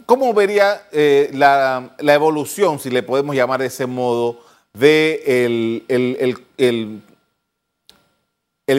¿Cómo 0.06 0.34
vería 0.34 0.82
eh, 0.92 1.30
la, 1.34 1.96
evolución, 2.00 2.80
si 2.80 2.90
le 2.90 3.04
podemos 3.04 3.36
llamar 3.36 3.60
de 3.60 3.68
ese 3.68 3.86
modo, 3.86 4.40
de 4.74 5.84
el, 5.88 7.02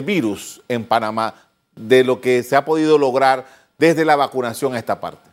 virus 0.03 0.61
en 0.67 0.83
Panamá, 0.83 1.33
de 1.75 2.03
lo 2.03 2.21
que 2.21 2.43
se 2.43 2.55
ha 2.55 2.65
podido 2.65 2.97
lograr 2.97 3.45
desde 3.77 4.05
la 4.05 4.15
vacunación 4.15 4.73
a 4.73 4.79
esta 4.79 4.99
parte? 4.99 5.26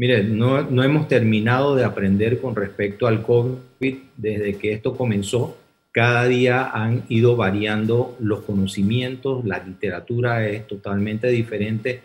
Mire, 0.00 0.22
no, 0.22 0.62
no, 0.62 0.84
hemos 0.84 1.08
terminado 1.08 1.74
de 1.74 1.82
aprender 1.82 2.40
con 2.40 2.54
respecto 2.54 3.08
al 3.08 3.20
COVID 3.20 3.96
desde 4.16 4.56
que 4.56 4.72
esto 4.72 4.96
comenzó. 4.96 5.58
Cada 5.90 6.28
día 6.28 6.70
han 6.72 7.02
ido 7.08 7.34
variando 7.34 8.16
los 8.20 8.42
conocimientos, 8.42 9.44
la 9.44 9.58
literatura 9.58 10.46
es 10.46 10.68
totalmente 10.68 11.26
diferente 11.26 12.02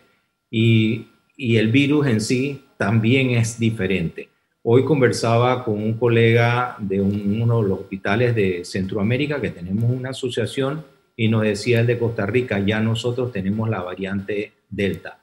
y, 0.49 1.05
y 1.37 1.57
el 1.57 1.71
virus 1.71 2.07
en 2.07 2.19
sí 2.19 2.63
también 2.77 3.29
es 3.29 3.59
diferente. 3.59 4.29
Hoy 4.63 4.85
conversaba 4.85 5.63
con 5.63 5.75
un 5.75 5.93
colega 5.93 6.75
de 6.79 6.99
uno 6.99 7.61
de 7.61 7.69
los 7.69 7.79
hospitales 7.81 8.33
de 8.33 8.65
Centroamérica, 8.65 9.39
que 9.39 9.51
tenemos 9.51 9.91
una 9.91 10.09
asociación, 10.09 10.83
y 11.15 11.27
nos 11.27 11.43
decía 11.43 11.81
el 11.81 11.85
de 11.85 11.99
Costa 11.99 12.25
Rica, 12.25 12.57
ya 12.57 12.79
nosotros 12.79 13.31
tenemos 13.31 13.69
la 13.69 13.83
variante 13.83 14.53
Delta 14.67 15.19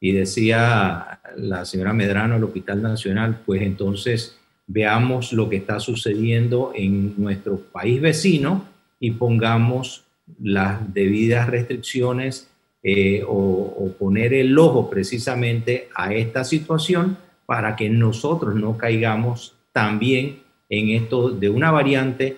y 0.00 0.12
decía 0.12 1.20
la 1.36 1.64
señora 1.64 1.92
Medrano 1.92 2.34
del 2.34 2.44
Hospital 2.44 2.82
Nacional, 2.82 3.40
pues 3.44 3.62
entonces 3.62 4.38
veamos 4.66 5.32
lo 5.32 5.48
que 5.48 5.56
está 5.56 5.80
sucediendo 5.80 6.72
en 6.74 7.14
nuestro 7.16 7.58
país 7.58 8.00
vecino 8.00 8.64
y 9.00 9.12
pongamos 9.12 10.04
las 10.40 10.92
debidas 10.92 11.48
restricciones 11.48 12.48
eh, 12.82 13.24
o, 13.26 13.94
poner 13.98 14.32
el 14.34 14.56
ojo 14.56 14.88
precisamente 14.88 15.88
a 15.94 16.14
esta 16.14 16.44
situación 16.44 17.16
para 17.46 17.74
que 17.74 17.88
nosotros 17.88 18.54
no 18.54 18.76
caigamos 18.76 19.56
también 19.72 20.42
en 20.68 20.90
esto 20.90 21.30
de 21.30 21.48
una 21.48 21.72
variante 21.72 22.36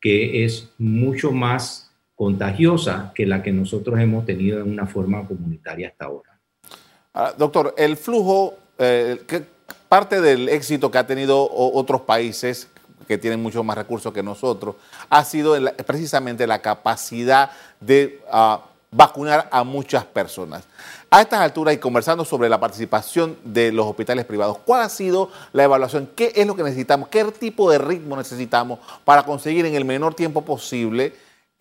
que 0.00 0.44
es 0.44 0.70
mucho 0.78 1.32
más 1.32 1.90
contagiosa 2.14 3.12
que 3.14 3.26
la 3.26 3.42
que 3.42 3.52
nosotros 3.52 3.98
hemos 3.98 4.24
tenido 4.24 4.60
en 4.60 4.70
una 4.70 4.86
forma 4.86 5.26
comunitaria 5.26 5.88
hasta 5.88 6.04
ahora. 6.04 6.29
Ah, 7.12 7.34
doctor, 7.36 7.74
el 7.76 7.96
flujo, 7.96 8.54
eh, 8.78 9.20
parte 9.88 10.20
del 10.20 10.48
éxito 10.48 10.90
que 10.90 10.98
ha 10.98 11.06
tenido 11.06 11.48
otros 11.50 12.02
países 12.02 12.68
que 13.08 13.18
tienen 13.18 13.42
mucho 13.42 13.64
más 13.64 13.76
recursos 13.76 14.12
que 14.12 14.22
nosotros, 14.22 14.76
ha 15.08 15.24
sido 15.24 15.56
precisamente 15.84 16.46
la 16.46 16.62
capacidad 16.62 17.50
de 17.80 18.22
ah, 18.30 18.60
vacunar 18.92 19.48
a 19.50 19.64
muchas 19.64 20.04
personas. 20.04 20.64
A 21.10 21.20
estas 21.20 21.40
alturas 21.40 21.74
y 21.74 21.78
conversando 21.78 22.24
sobre 22.24 22.48
la 22.48 22.60
participación 22.60 23.36
de 23.42 23.72
los 23.72 23.86
hospitales 23.86 24.24
privados, 24.24 24.58
¿cuál 24.64 24.82
ha 24.82 24.88
sido 24.88 25.30
la 25.52 25.64
evaluación? 25.64 26.08
¿Qué 26.14 26.32
es 26.36 26.46
lo 26.46 26.54
que 26.54 26.62
necesitamos? 26.62 27.08
¿Qué 27.08 27.24
tipo 27.24 27.68
de 27.68 27.78
ritmo 27.78 28.16
necesitamos 28.16 28.78
para 29.04 29.24
conseguir 29.24 29.66
en 29.66 29.74
el 29.74 29.84
menor 29.84 30.14
tiempo 30.14 30.42
posible 30.42 31.12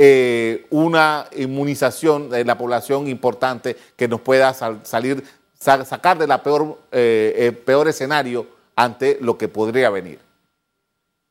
eh, 0.02 0.66
una 0.70 1.28
inmunización 1.36 2.30
de 2.30 2.46
la 2.46 2.58
población 2.58 3.08
importante 3.08 3.76
que 3.98 4.08
nos 4.08 4.22
pueda 4.22 4.54
salir 4.54 5.26
sacar 5.60 6.18
de 6.18 6.28
la 6.28 6.42
peor, 6.42 6.80
eh, 6.92 7.52
peor 7.66 7.88
escenario 7.88 8.48
ante 8.76 9.18
lo 9.22 9.38
que 9.38 9.48
podría 9.48 9.90
venir? 9.90 10.20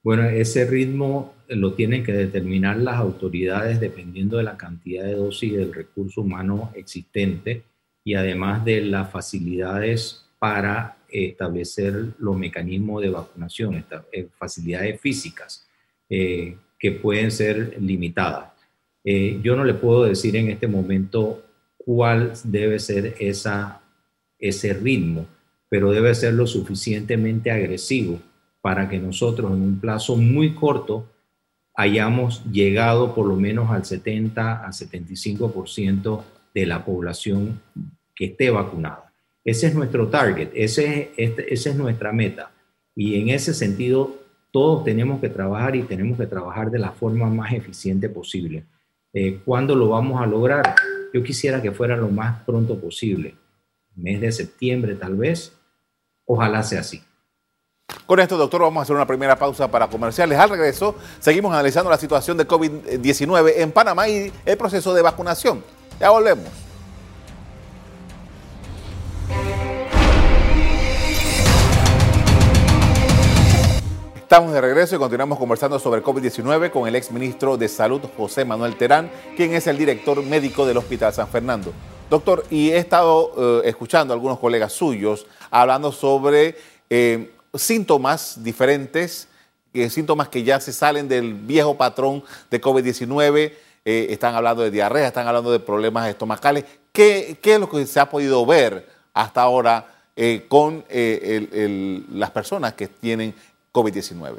Bueno, 0.03 0.25
ese 0.29 0.65
ritmo 0.65 1.35
lo 1.49 1.75
tienen 1.75 2.05
que 2.05 2.13
determinar 2.13 2.77
las 2.77 2.97
autoridades 2.97 3.81
dependiendo 3.81 4.37
de 4.37 4.45
la 4.45 4.57
cantidad 4.57 5.05
de 5.05 5.15
dosis 5.15 5.57
del 5.57 5.73
recurso 5.73 6.21
humano 6.21 6.71
existente 6.75 7.63
y 8.05 8.15
además 8.15 8.65
de 8.65 8.83
las 8.83 9.11
facilidades 9.11 10.25
para 10.39 10.97
establecer 11.11 12.15
los 12.19 12.37
mecanismos 12.37 13.03
de 13.03 13.11
vacunación, 13.11 13.85
eh, 14.13 14.29
facilidades 14.39 15.01
físicas 15.01 15.67
eh, 16.09 16.57
que 16.79 16.93
pueden 16.93 17.31
ser 17.31 17.77
limitadas. 17.81 18.53
Eh, 19.05 19.41
yo 19.43 19.57
no 19.57 19.65
le 19.65 19.75
puedo 19.75 20.05
decir 20.05 20.37
en 20.37 20.49
este 20.49 20.67
momento 20.67 21.45
cuál 21.77 22.33
debe 22.45 22.79
ser 22.79 23.15
esa, 23.19 23.81
ese 24.38 24.73
ritmo, 24.73 25.26
pero 25.68 25.90
debe 25.90 26.14
ser 26.14 26.35
lo 26.35 26.47
suficientemente 26.47 27.50
agresivo 27.50 28.21
para 28.61 28.88
que 28.88 28.99
nosotros 28.99 29.52
en 29.52 29.62
un 29.62 29.80
plazo 29.80 30.16
muy 30.16 30.54
corto 30.54 31.07
hayamos 31.75 32.45
llegado 32.50 33.14
por 33.14 33.26
lo 33.26 33.37
menos 33.37 33.71
al 33.71 33.85
70 33.85 34.66
a 34.66 34.68
75% 34.71 36.23
de 36.54 36.66
la 36.66 36.85
población 36.85 37.61
que 38.14 38.26
esté 38.26 38.50
vacunada. 38.50 39.12
Ese 39.45 39.68
es 39.68 39.75
nuestro 39.75 40.09
target, 40.09 40.50
ese, 40.54 41.12
este, 41.16 41.54
esa 41.54 41.71
es 41.71 41.76
nuestra 41.76 42.12
meta. 42.12 42.50
Y 42.97 43.21
en 43.21 43.28
ese 43.28 43.54
sentido, 43.54 44.18
todos 44.50 44.85
tenemos 44.85 45.21
que 45.21 45.28
trabajar 45.28 45.76
y 45.76 45.83
tenemos 45.83 46.18
que 46.18 46.26
trabajar 46.26 46.71
de 46.71 46.80
la 46.80 46.90
forma 46.90 47.28
más 47.30 47.52
eficiente 47.52 48.09
posible. 48.09 48.64
Eh, 49.12 49.38
¿Cuándo 49.45 49.75
lo 49.75 49.88
vamos 49.90 50.21
a 50.21 50.26
lograr? 50.26 50.75
Yo 51.14 51.23
quisiera 51.23 51.62
que 51.62 51.71
fuera 51.71 51.97
lo 51.97 52.09
más 52.09 52.42
pronto 52.42 52.78
posible, 52.78 53.35
mes 53.99 54.21
de 54.21 54.33
septiembre 54.33 54.95
tal 54.95 55.14
vez. 55.17 55.52
Ojalá 56.25 56.62
sea 56.62 56.81
así. 56.81 57.02
Con 58.07 58.21
esto, 58.21 58.37
doctor, 58.37 58.61
vamos 58.61 58.81
a 58.81 58.83
hacer 58.83 58.97
una 58.97 59.07
primera 59.07 59.38
pausa 59.38 59.71
para 59.71 59.88
comerciales. 59.88 60.38
Al 60.38 60.50
regreso, 60.50 60.95
seguimos 61.21 61.52
analizando 61.52 61.90
la 61.90 61.97
situación 61.97 62.37
de 62.37 62.47
COVID-19 62.47 63.52
en 63.57 63.73
Panamá 63.73 64.09
y 64.09 64.33
el 64.45 64.57
proceso 64.59 64.93
de 64.95 65.02
vacunación. 65.02 65.64
Ya 65.99 66.11
volvemos. 66.11 66.49
Estamos 74.17 74.52
de 74.52 74.61
regreso 74.61 74.95
y 74.95 74.99
continuamos 74.99 75.38
conversando 75.38 75.78
sobre 75.78 76.02
COVID-19 76.02 76.71
con 76.71 76.87
el 76.87 76.95
ex 76.97 77.11
ministro 77.11 77.57
de 77.57 77.67
Salud, 77.67 78.02
José 78.14 78.45
Manuel 78.45 78.76
Terán, 78.76 79.11
quien 79.35 79.55
es 79.55 79.67
el 79.67 79.78
director 79.78 80.23
médico 80.23 80.67
del 80.67 80.76
Hospital 80.76 81.14
San 81.14 81.28
Fernando. 81.28 81.73
Doctor, 82.11 82.45
y 82.50 82.71
he 82.71 82.79
estado 82.79 83.61
eh, 83.65 83.69
escuchando 83.69 84.15
a 84.15 84.17
algunos 84.17 84.38
colegas 84.38 84.73
suyos 84.73 85.27
hablando 85.50 85.93
sobre 85.93 86.57
eh, 86.88 87.31
síntomas 87.53 88.43
diferentes, 88.43 89.29
eh, 89.75 89.91
síntomas 89.91 90.31
que 90.31 90.43
ya 90.43 90.59
se 90.59 90.73
salen 90.73 91.07
del 91.07 91.35
viejo 91.35 91.77
patrón 91.77 92.23
de 92.50 92.61
COVID-19. 92.61 93.53
están 93.85 94.35
hablando 94.35 94.62
de 94.62 94.71
diarrea, 94.71 95.09
están 95.09 95.27
hablando 95.27 95.53
de 95.53 95.61
problemas 95.61 96.09
estomacales. 96.09 96.65
¿Qué, 96.93 97.38
es 97.43 97.61
lo 97.61 97.69
que 97.69 97.85
se 97.87 98.00
ha 98.00 98.09
podido 98.09 98.45
ver 98.45 98.87
hasta 99.12 99.43
ahora 99.43 99.87
con 100.49 100.85
las 100.88 102.31
personas 102.31 102.73
que 102.75 102.88
tienen 102.88 103.35
COVID-19? 103.73 104.37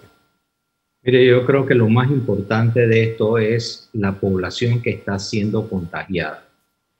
Mire, 1.04 1.26
yo 1.26 1.46
creo 1.46 1.66
que 1.66 1.74
lo 1.74 1.88
más 1.88 2.10
importante 2.12 2.86
de 2.86 3.04
esto 3.04 3.38
es 3.38 3.90
la 3.94 4.12
población 4.12 4.82
que 4.82 4.92
está 4.92 5.18
siendo 5.18 5.68
contagiada. 5.68 6.49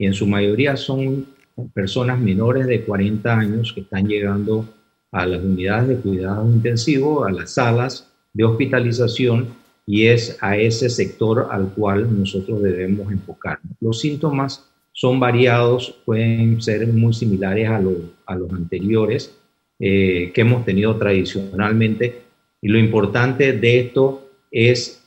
Y 0.00 0.06
en 0.06 0.14
su 0.14 0.26
mayoría 0.26 0.78
son 0.78 1.26
personas 1.74 2.18
menores 2.18 2.66
de 2.66 2.82
40 2.84 3.38
años 3.38 3.70
que 3.74 3.82
están 3.82 4.08
llegando 4.08 4.64
a 5.12 5.26
las 5.26 5.44
unidades 5.44 5.88
de 5.88 5.96
cuidado 5.96 6.50
intensivo, 6.50 7.26
a 7.26 7.30
las 7.30 7.52
salas 7.52 8.10
de 8.32 8.44
hospitalización, 8.44 9.48
y 9.84 10.06
es 10.06 10.38
a 10.40 10.56
ese 10.56 10.88
sector 10.88 11.48
al 11.50 11.74
cual 11.74 12.18
nosotros 12.18 12.62
debemos 12.62 13.12
enfocarnos. 13.12 13.76
Los 13.78 14.00
síntomas 14.00 14.64
son 14.92 15.20
variados, 15.20 15.94
pueden 16.06 16.62
ser 16.62 16.86
muy 16.86 17.12
similares 17.12 17.68
a, 17.68 17.82
a 18.24 18.34
los 18.36 18.52
anteriores 18.54 19.36
eh, 19.78 20.32
que 20.34 20.40
hemos 20.40 20.64
tenido 20.64 20.96
tradicionalmente, 20.96 22.22
y 22.62 22.68
lo 22.68 22.78
importante 22.78 23.52
de 23.52 23.80
esto 23.80 24.30
es 24.50 25.04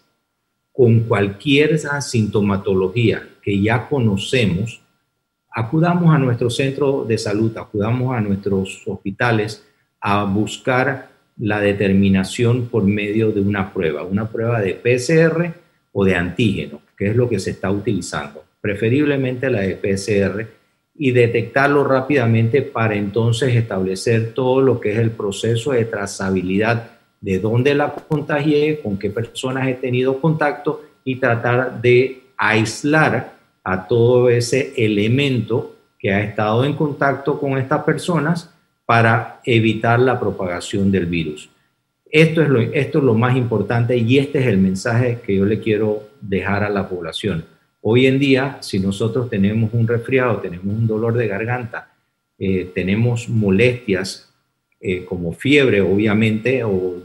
con 0.72 1.00
cualquier 1.00 1.80
sintomatología 1.80 3.28
que 3.42 3.60
ya 3.60 3.90
conocemos, 3.90 4.83
acudamos 5.54 6.14
a 6.14 6.18
nuestro 6.18 6.50
centro 6.50 7.06
de 7.06 7.18
salud, 7.18 7.56
acudamos 7.58 8.16
a 8.16 8.22
nuestros 8.22 8.82
hospitales 8.86 9.64
a 10.02 10.24
buscar 10.24 11.10
la 11.38 11.60
determinación 11.60 12.68
por 12.68 12.84
medio 12.84 13.32
de 13.32 13.42
una 13.42 13.74
prueba, 13.74 14.04
una 14.04 14.28
prueba 14.28 14.62
de 14.62 14.74
PCR 14.74 15.54
o 15.92 16.06
de 16.06 16.16
antígeno, 16.16 16.82
que 16.98 17.08
es 17.08 17.16
lo 17.16 17.30
que 17.30 17.40
se 17.40 17.52
está 17.52 17.72
utilizando, 17.72 18.44
preferiblemente 18.62 19.50
la 19.50 19.62
de 19.62 19.76
PCR, 19.76 20.48
y 20.96 21.12
detectarlo 21.12 21.84
rápidamente 21.84 22.62
para 22.62 22.96
entonces 22.96 23.56
establecer 23.56 24.34
todo 24.34 24.62
lo 24.62 24.80
que 24.80 24.92
es 24.92 25.00
el 25.00 25.10
proceso 25.12 25.72
de 25.72 25.86
trazabilidad 25.86 26.92
de 27.20 27.40
dónde 27.40 27.74
la 27.74 27.94
contagié, 27.94 28.80
con 28.82 28.98
qué 28.98 29.10
personas 29.10 29.68
he 29.68 29.74
tenido 29.74 30.20
contacto 30.20 30.84
y 31.04 31.16
tratar 31.16 31.82
de 31.82 32.24
aislar 32.38 33.33
a 33.64 33.88
todo 33.88 34.30
ese 34.30 34.74
elemento 34.78 35.76
que 36.00 36.12
ha 36.12 36.22
estado 36.22 36.66
en 36.66 36.74
contacto 36.74 37.40
con 37.40 37.58
estas 37.58 37.84
personas 37.84 38.54
para 38.86 39.40
evitar 39.46 40.00
la 40.00 40.20
propagación 40.20 40.92
del 40.92 41.06
virus. 41.06 41.50
Esto 42.12 42.44
es, 42.44 42.50
lo, 42.50 42.60
esto 42.60 43.00
es 43.00 43.04
lo 43.04 43.16
más 43.16 43.36
importante 43.36 43.98
y 43.98 44.20
este 44.20 44.40
es 44.40 44.48
el 44.48 44.58
mensaje 44.58 45.20
que 45.26 45.38
yo 45.38 45.46
le 45.46 45.60
quiero 45.60 46.04
dejar 46.22 46.64
a 46.64 46.70
la 46.70 46.88
población. 46.88 47.46
Hoy 47.82 48.06
en 48.06 48.20
día, 48.20 48.58
si 48.62 48.80
nosotros 48.80 49.30
tenemos 49.30 49.74
un 49.74 49.88
resfriado, 49.88 50.38
tenemos 50.38 50.68
un 50.68 50.86
dolor 50.86 51.16
de 51.16 51.28
garganta, 51.28 51.90
eh, 52.38 52.72
tenemos 52.74 53.30
molestias 53.30 54.32
eh, 54.80 55.06
como 55.06 55.34
fiebre, 55.34 55.82
obviamente, 55.82 56.64
o 56.64 57.02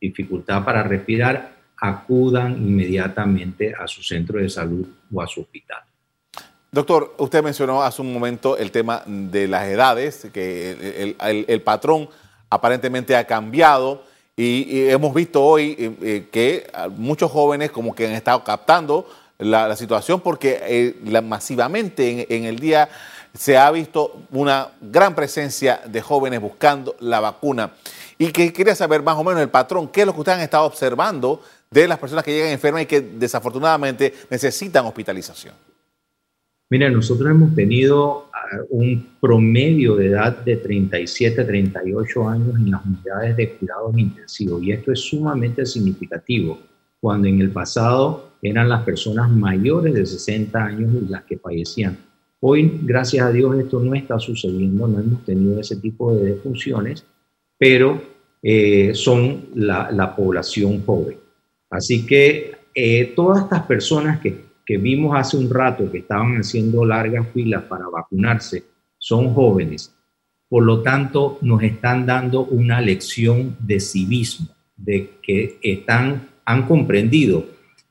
dificultad 0.00 0.64
para 0.64 0.82
respirar, 0.82 1.57
acudan 1.80 2.54
inmediatamente 2.56 3.74
a 3.74 3.86
su 3.86 4.02
centro 4.02 4.38
de 4.38 4.48
salud 4.48 4.86
o 5.12 5.22
a 5.22 5.26
su 5.26 5.40
hospital. 5.40 5.78
Doctor, 6.70 7.14
usted 7.18 7.42
mencionó 7.42 7.82
hace 7.82 8.02
un 8.02 8.12
momento 8.12 8.56
el 8.58 8.70
tema 8.70 9.02
de 9.06 9.48
las 9.48 9.66
edades, 9.68 10.28
que 10.32 11.16
el, 11.18 11.62
patrón 11.62 12.08
aparentemente 12.50 13.16
ha 13.16 13.26
cambiado 13.26 14.04
y, 14.36 14.88
hemos 14.88 15.14
visto 15.14 15.42
hoy 15.42 15.74
eh, 15.78 15.96
eh, 16.02 16.28
que 16.30 16.70
muchos 16.96 17.30
jóvenes 17.30 17.70
como 17.70 17.94
que 17.94 18.06
han 18.06 18.12
estado 18.12 18.44
captando 18.44 19.08
la, 19.38 19.74
situación 19.76 20.20
porque 20.20 20.94
masivamente 21.24 22.36
en 22.36 22.44
el 22.44 22.58
día 22.58 22.88
se 23.34 23.56
ha 23.56 23.70
visto 23.70 24.22
una 24.30 24.68
gran 24.80 25.14
presencia 25.14 25.80
de 25.86 26.02
jóvenes 26.02 26.40
buscando 26.40 26.96
la 27.00 27.20
vacuna. 27.20 27.72
Y 28.18 28.32
que 28.32 28.52
quería 28.52 28.74
saber 28.74 29.02
más 29.02 29.16
o 29.16 29.22
menos 29.22 29.40
el 29.40 29.48
patrón, 29.48 29.88
qué 29.88 30.00
es 30.00 30.06
lo 30.06 30.12
que 30.12 30.20
ustedes 30.20 30.38
han 30.38 30.44
estado 30.44 30.64
observando 30.64 31.40
de 31.70 31.88
las 31.88 31.98
personas 31.98 32.24
que 32.24 32.32
llegan 32.32 32.50
enfermas 32.50 32.82
y 32.82 32.86
que 32.86 33.00
desafortunadamente 33.00 34.12
necesitan 34.30 34.86
hospitalización. 34.86 35.54
Mira, 36.70 36.90
nosotros 36.90 37.30
hemos 37.30 37.54
tenido 37.54 38.28
ah, 38.32 38.58
un 38.70 39.16
promedio 39.20 39.96
de 39.96 40.08
edad 40.08 40.36
de 40.44 40.56
37, 40.56 41.44
38 41.44 42.28
años 42.28 42.56
en 42.56 42.70
las 42.70 42.84
unidades 42.84 43.36
de 43.36 43.52
cuidados 43.54 43.96
intensivos 43.96 44.62
y 44.62 44.72
esto 44.72 44.92
es 44.92 45.00
sumamente 45.00 45.64
significativo 45.64 46.58
cuando 47.00 47.28
en 47.28 47.40
el 47.40 47.50
pasado 47.50 48.32
eran 48.42 48.68
las 48.68 48.82
personas 48.82 49.30
mayores 49.30 49.94
de 49.94 50.04
60 50.04 50.62
años 50.62 50.92
las 51.08 51.24
que 51.24 51.38
fallecían. 51.38 51.98
Hoy, 52.40 52.80
gracias 52.82 53.26
a 53.26 53.32
Dios, 53.32 53.58
esto 53.58 53.80
no 53.80 53.94
está 53.94 54.18
sucediendo, 54.18 54.86
no 54.86 55.00
hemos 55.00 55.24
tenido 55.24 55.58
ese 55.60 55.76
tipo 55.76 56.14
de 56.14 56.34
defunciones, 56.34 57.04
pero 57.58 58.00
eh, 58.42 58.92
son 58.94 59.46
la, 59.54 60.14
población 60.14 60.84
joven. 60.84 61.18
Así 61.70 62.06
que 62.06 62.52
eh, 62.74 63.12
todas 63.14 63.44
estas 63.44 63.62
personas 63.64 64.20
que, 64.20 64.44
que 64.64 64.78
vimos 64.78 65.16
hace 65.16 65.36
un 65.36 65.50
rato 65.50 65.90
que 65.90 65.98
estaban 65.98 66.36
haciendo 66.36 66.84
largas 66.84 67.26
filas 67.32 67.64
para 67.64 67.88
vacunarse 67.88 68.64
son 68.98 69.34
jóvenes. 69.34 69.94
Por 70.48 70.64
lo 70.64 70.82
tanto, 70.82 71.38
nos 71.42 71.62
están 71.62 72.06
dando 72.06 72.44
una 72.44 72.80
lección 72.80 73.56
de 73.60 73.80
civismo, 73.80 74.48
de 74.76 75.10
que 75.22 75.58
están, 75.62 76.28
han 76.44 76.66
comprendido 76.66 77.44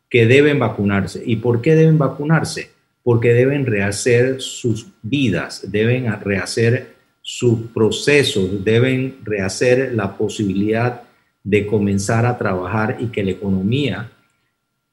que 0.09 0.25
deben 0.25 0.57
vacunarse. 0.57 1.21
¿Y 1.25 1.35
por 1.35 1.61
qué 1.61 1.75
deben 1.75 1.97
vacunarse? 1.97 2.77
porque 3.07 3.31
deben 3.31 3.65
rehacer 3.65 4.41
sus 4.41 4.87
vidas, 5.01 5.71
deben 5.71 6.11
rehacer 6.19 6.95
sus 7.21 7.57
procesos, 7.73 8.65
deben 8.65 9.19
rehacer 9.23 9.93
la 9.93 10.17
posibilidad 10.17 11.03
de 11.47 11.65
comenzar 11.65 12.25
a 12.25 12.37
trabajar 12.37 12.97
y 12.99 13.05
que 13.05 13.23
la 13.23 13.31
economía 13.31 14.11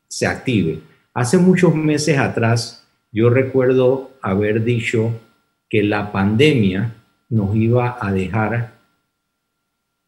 se 0.07 0.25
active. 0.25 0.79
Hace 1.13 1.37
muchos 1.37 1.75
meses 1.75 2.17
atrás, 2.17 2.87
yo 3.11 3.29
recuerdo 3.29 4.13
haber 4.23 4.63
dicho 4.63 5.21
que 5.69 5.83
la 5.83 6.13
pandemia 6.13 6.95
nos 7.29 7.57
iba 7.57 7.99
a 8.01 8.13
dejar 8.13 8.75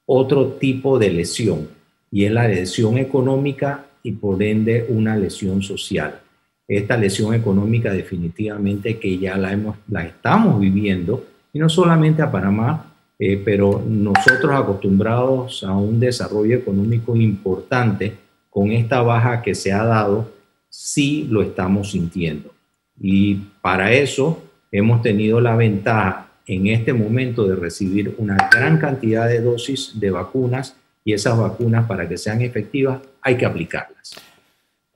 otro 0.07 0.53
tipo 0.53 1.01
de 1.01 1.11
lesión 1.11 1.69
y 2.13 2.27
es 2.27 2.31
la 2.31 2.47
lesión 2.47 2.97
económica 2.97 3.85
y 4.05 4.13
por 4.13 4.41
ende 4.41 4.87
una 4.89 5.17
lesión 5.17 5.63
social. 5.63 6.21
Esta 6.69 6.97
lesión 6.97 7.35
económica 7.35 7.93
definitivamente 7.93 9.01
que 9.01 9.19
ya 9.19 9.37
la, 9.37 9.53
hemos, 9.53 9.79
la 9.89 10.07
estamos 10.07 10.61
viviendo, 10.61 11.27
y 11.53 11.59
no 11.59 11.69
solamente 11.69 12.23
a 12.23 12.31
Panamá, 12.31 12.96
eh, 13.19 13.41
pero 13.45 13.83
nosotros 13.87 14.53
acostumbrados 14.53 15.65
a 15.65 15.75
un 15.75 15.99
desarrollo 15.99 16.57
económico 16.57 17.17
importante, 17.17 18.17
con 18.51 18.73
esta 18.73 19.03
baja 19.03 19.43
que 19.43 19.55
se 19.55 19.73
ha 19.73 19.85
dado, 19.85 20.31
sí 20.69 21.27
lo 21.31 21.43
estamos 21.43 21.91
sintiendo. 21.91 22.53
Y 22.99 23.37
para 23.61 23.93
eso 23.93 24.43
hemos 24.73 25.03
tenido 25.03 25.41
la 25.41 25.57
ventaja 25.57 26.29
en 26.47 26.69
este 26.69 26.93
momento 26.93 27.47
de 27.47 27.57
recibir 27.57 28.15
una 28.19 28.37
gran 28.53 28.79
cantidad 28.79 29.29
de 29.29 29.41
dosis 29.41 29.99
de 29.99 30.11
vacunas 30.11 30.77
y 31.05 31.13
esas 31.13 31.39
vacunas 31.39 31.87
para 31.87 32.09
que 32.09 32.17
sean 32.17 32.41
efectivas 32.43 33.01
hay 33.21 33.37
que 33.37 33.47
aplicarlas. 33.47 34.15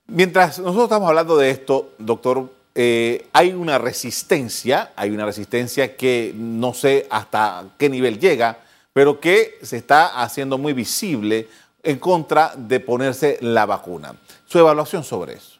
Mientras 0.07 0.59
nosotros 0.59 0.85
estamos 0.85 1.09
hablando 1.09 1.37
de 1.37 1.51
esto, 1.51 1.93
doctor, 1.97 2.49
eh, 2.73 3.27
hay 3.33 3.51
una 3.51 3.77
resistencia, 3.77 4.91
hay 4.95 5.11
una 5.11 5.25
resistencia 5.25 5.95
que 5.95 6.33
no 6.35 6.73
sé 6.73 7.07
hasta 7.09 7.65
qué 7.77 7.89
nivel 7.89 8.19
llega, 8.19 8.59
pero 8.93 9.19
que 9.19 9.55
se 9.61 9.77
está 9.77 10.21
haciendo 10.21 10.57
muy 10.57 10.73
visible 10.73 11.47
en 11.83 11.97
contra 11.97 12.53
de 12.55 12.79
ponerse 12.79 13.37
la 13.41 13.65
vacuna. 13.65 14.13
Su 14.45 14.59
evaluación 14.59 15.03
sobre 15.03 15.33
eso. 15.33 15.59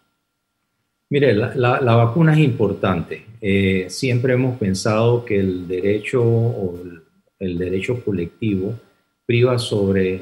Mire, 1.10 1.34
la, 1.34 1.96
vacuna 1.96 2.32
es 2.34 2.40
importante. 2.40 3.26
Eh, 3.42 3.88
siempre 3.90 4.34
hemos 4.34 4.58
pensado 4.58 5.26
que 5.26 5.40
el 5.40 5.68
derecho 5.68 6.24
o 6.24 6.80
el, 7.40 7.58
derecho 7.58 8.02
colectivo 8.04 8.80
priva 9.26 9.60
sobre 9.60 10.22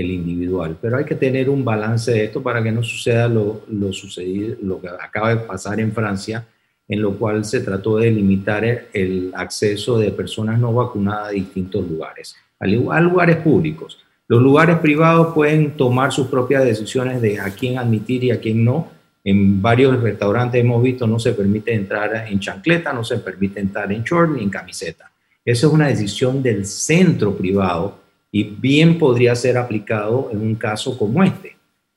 el 0.00 0.10
individual, 0.10 0.76
pero 0.80 0.96
hay 0.96 1.04
que 1.04 1.14
tener 1.14 1.48
un 1.48 1.64
balance 1.64 2.10
de 2.10 2.24
esto 2.24 2.42
para 2.42 2.62
que 2.62 2.72
no 2.72 2.82
suceda 2.82 3.28
lo, 3.28 3.62
lo 3.68 3.92
sucedido, 3.92 4.56
lo 4.62 4.80
que 4.80 4.88
acaba 4.88 5.30
de 5.30 5.36
pasar 5.42 5.80
en 5.80 5.92
Francia, 5.92 6.46
en 6.90 7.00
lo 7.00 7.16
cual 7.16 7.44
se 7.44 7.60
trató 7.60 7.98
de 7.98 8.10
limitar 8.10 8.64
el, 8.92 9.30
acceso 9.34 9.96
de 9.96 10.10
personas 10.10 10.58
no 10.58 10.74
vacunadas 10.74 11.28
a 11.28 11.30
distintos 11.30 11.88
lugares, 11.88 12.34
a 12.58 12.66
lugares 12.66 13.36
públicos. 13.36 14.00
Los 14.26 14.42
lugares 14.42 14.78
privados 14.78 15.32
pueden 15.32 15.76
tomar 15.76 16.12
sus 16.12 16.26
propias 16.26 16.64
decisiones 16.64 17.22
de 17.22 17.38
a 17.38 17.50
quién 17.50 17.78
admitir 17.78 18.24
y 18.24 18.32
a 18.32 18.40
quién 18.40 18.64
no, 18.64 18.88
en 19.22 19.62
varios 19.62 20.00
restaurantes 20.02 20.60
hemos 20.60 20.82
visto 20.82 21.06
no 21.06 21.20
se 21.20 21.32
permite 21.32 21.72
entrar 21.72 22.26
en 22.28 22.40
chancleta, 22.40 22.92
no 22.92 23.04
se 23.04 23.18
permite 23.18 23.60
entrar 23.60 23.92
en 23.92 24.02
short 24.02 24.32
ni 24.32 24.42
en 24.42 24.50
camiseta. 24.50 25.12
Esa 25.44 25.68
es 25.68 25.72
una 25.72 25.86
decisión 25.86 26.42
del 26.42 26.66
centro 26.66 27.36
privado 27.36 27.99
y 28.32 28.44
bien 28.44 28.98
podría 28.98 29.34
ser 29.34 29.58
aplicado 29.58 30.30
en 30.32 30.40
un 30.40 30.54
caso 30.54 30.96
como 30.96 31.22
este. 31.24 31.56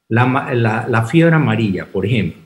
La, 0.09 1.07
fiebre 1.09 1.35
amarilla, 1.35 1.85
por 1.85 2.05
ejemplo. 2.05 2.41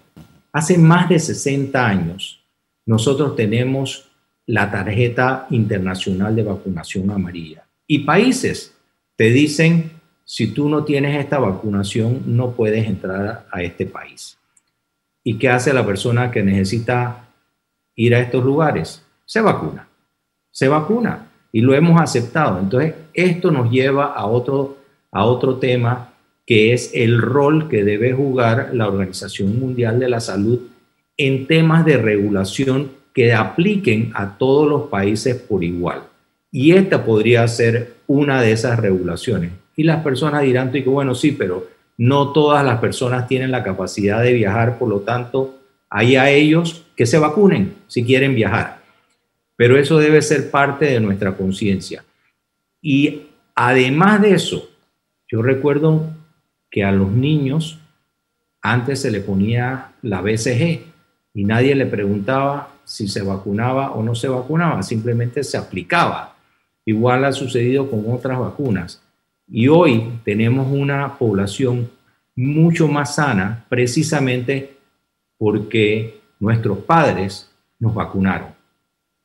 Hace 0.51 0.77
más 0.77 1.09
de 1.09 1.19
60 1.19 1.85
años 1.85 2.43
nosotros 2.85 3.35
tenemos 3.35 4.09
la 4.45 4.71
tarjeta 4.71 5.47
internacional 5.49 6.35
de 6.35 6.43
vacunación 6.43 7.11
amarilla 7.11 7.65
y 7.85 7.99
países 7.99 8.73
te 9.15 9.31
dicen, 9.31 9.91
si 10.23 10.47
tú 10.47 10.69
no 10.69 10.83
tienes 10.83 11.17
esta 11.17 11.39
vacunación, 11.39 12.21
no 12.25 12.51
puedes 12.51 12.85
entrar 12.85 13.47
a 13.51 13.61
este 13.61 13.85
país. 13.85 14.37
¿Y 15.23 15.37
qué 15.37 15.49
hace 15.49 15.73
la 15.73 15.85
persona 15.85 16.31
que 16.31 16.43
necesita 16.43 17.27
ir 17.95 18.15
a 18.15 18.19
estos 18.19 18.43
lugares? 18.43 19.03
Se 19.25 19.41
vacuna. 19.41 19.87
Se 20.51 20.67
vacuna. 20.67 21.26
Y 21.57 21.61
lo 21.61 21.73
hemos 21.73 21.99
aceptado. 21.99 22.59
Entonces, 22.59 22.93
esto 23.15 23.49
nos 23.49 23.71
lleva 23.71 24.13
a 24.13 24.27
otro, 24.27 24.77
a 25.11 25.25
otro 25.25 25.55
tema 25.55 26.13
que 26.45 26.71
es 26.71 26.91
el 26.93 27.19
rol 27.19 27.67
que 27.67 27.83
debe 27.83 28.13
jugar 28.13 28.69
la 28.73 28.87
Organización 28.87 29.59
Mundial 29.59 29.99
de 29.99 30.07
la 30.07 30.19
Salud 30.19 30.59
en 31.17 31.47
temas 31.47 31.83
de 31.83 31.97
regulación 31.97 32.91
que 33.11 33.33
apliquen 33.33 34.11
a 34.13 34.37
todos 34.37 34.69
los 34.69 34.83
países 34.83 35.35
por 35.35 35.63
igual. 35.63 36.03
Y 36.51 36.73
esta 36.73 37.03
podría 37.03 37.47
ser 37.47 37.93
una 38.05 38.39
de 38.39 38.51
esas 38.51 38.79
regulaciones. 38.79 39.49
Y 39.75 39.81
las 39.81 40.03
personas 40.03 40.43
dirán, 40.43 40.71
bueno, 40.85 41.15
sí, 41.15 41.31
pero 41.31 41.65
no 41.97 42.33
todas 42.33 42.63
las 42.63 42.79
personas 42.79 43.27
tienen 43.27 43.49
la 43.49 43.63
capacidad 43.63 44.21
de 44.21 44.33
viajar, 44.33 44.77
por 44.77 44.89
lo 44.89 44.99
tanto, 44.99 45.55
hay 45.89 46.17
a 46.17 46.29
ellos 46.29 46.85
que 46.95 47.07
se 47.07 47.17
vacunen 47.17 47.73
si 47.87 48.03
quieren 48.03 48.35
viajar. 48.35 48.76
Pero 49.57 49.77
eso 49.77 49.97
debe 49.97 50.21
ser 50.21 50.49
parte 50.49 50.85
de 50.85 51.01
nuestra 51.01 51.35
conciencia. 51.35 52.05
Y 52.81 53.23
además 53.53 54.21
de 54.21 54.31
eso, 54.35 54.69
yo 55.27 55.41
recuerdo 55.41 56.09
que 56.71 56.85
a 56.85 56.91
los 56.93 57.11
niños 57.11 57.79
antes 58.61 59.01
se 59.01 59.11
le 59.11 59.19
ponía 59.19 59.91
la 60.01 60.21
BCG 60.21 60.81
y 61.33 61.43
nadie 61.43 61.75
le 61.75 61.85
preguntaba 61.85 62.69
si 62.85 63.07
se 63.07 63.21
vacunaba 63.21 63.91
o 63.91 64.03
no 64.03 64.15
se 64.15 64.29
vacunaba, 64.29 64.81
simplemente 64.83 65.43
se 65.43 65.57
aplicaba. 65.57 66.35
Igual 66.85 67.25
ha 67.25 67.33
sucedido 67.33 67.89
con 67.89 68.05
otras 68.09 68.39
vacunas. 68.39 69.01
Y 69.47 69.67
hoy 69.67 70.19
tenemos 70.23 70.67
una 70.71 71.17
población 71.17 71.89
mucho 72.35 72.87
más 72.87 73.15
sana 73.15 73.65
precisamente 73.67 74.77
porque 75.37 76.21
nuestros 76.39 76.77
padres 76.79 77.49
nos 77.79 77.93
vacunaron. 77.93 78.56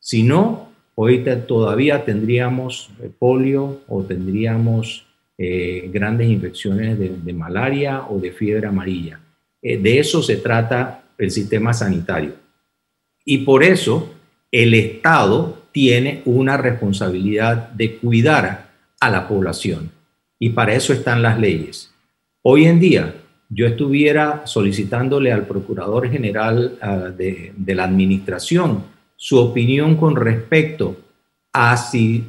Si 0.05 0.25
no, 0.25 0.73
hoy 0.97 1.25
todavía 1.47 2.05
tendríamos 2.05 2.91
eh, 3.01 3.09
polio 3.17 3.83
o 3.87 4.03
tendríamos 4.03 5.07
eh, 5.39 5.89
grandes 5.93 6.29
infecciones 6.29 6.99
de, 6.99 7.33
malaria 7.33 8.09
o 8.09 8.19
de 8.19 8.33
fiebre 8.33 8.67
amarilla. 8.67 9.21
Eh, 9.63 9.79
de 9.79 10.01
eso 10.01 10.21
se 10.21 10.39
trata 10.39 11.05
el 11.17 11.31
sistema 11.31 11.73
sanitario. 11.73 12.33
Y 13.25 13.39
por 13.39 13.63
eso 13.63 14.13
el 14.51 14.75
Estado 14.75 15.63
tiene 15.71 16.23
una 16.25 16.57
responsabilidad 16.57 17.69
de 17.69 17.95
cuidar 17.99 18.73
a 18.99 19.09
la 19.09 19.29
población 19.29 19.93
y 20.37 20.49
para 20.49 20.75
eso 20.75 20.93
están 20.93 21.23
las 21.23 21.39
leyes. 21.39 21.95
Hoy 22.43 22.65
en 22.65 22.81
día, 22.81 23.15
yo 23.49 23.67
estuviera 23.67 24.49
solicitándole 24.49 25.31
al 25.31 25.47
Procurador 25.47 26.11
General 26.11 26.77
ah, 26.83 27.09
de 27.17 27.75
la 27.77 27.85
Administración 27.85 28.91
su 29.23 29.39
opinión 29.39 29.95
con 29.95 30.17
respecto 30.17 30.97
a 31.53 31.77
si 31.77 32.25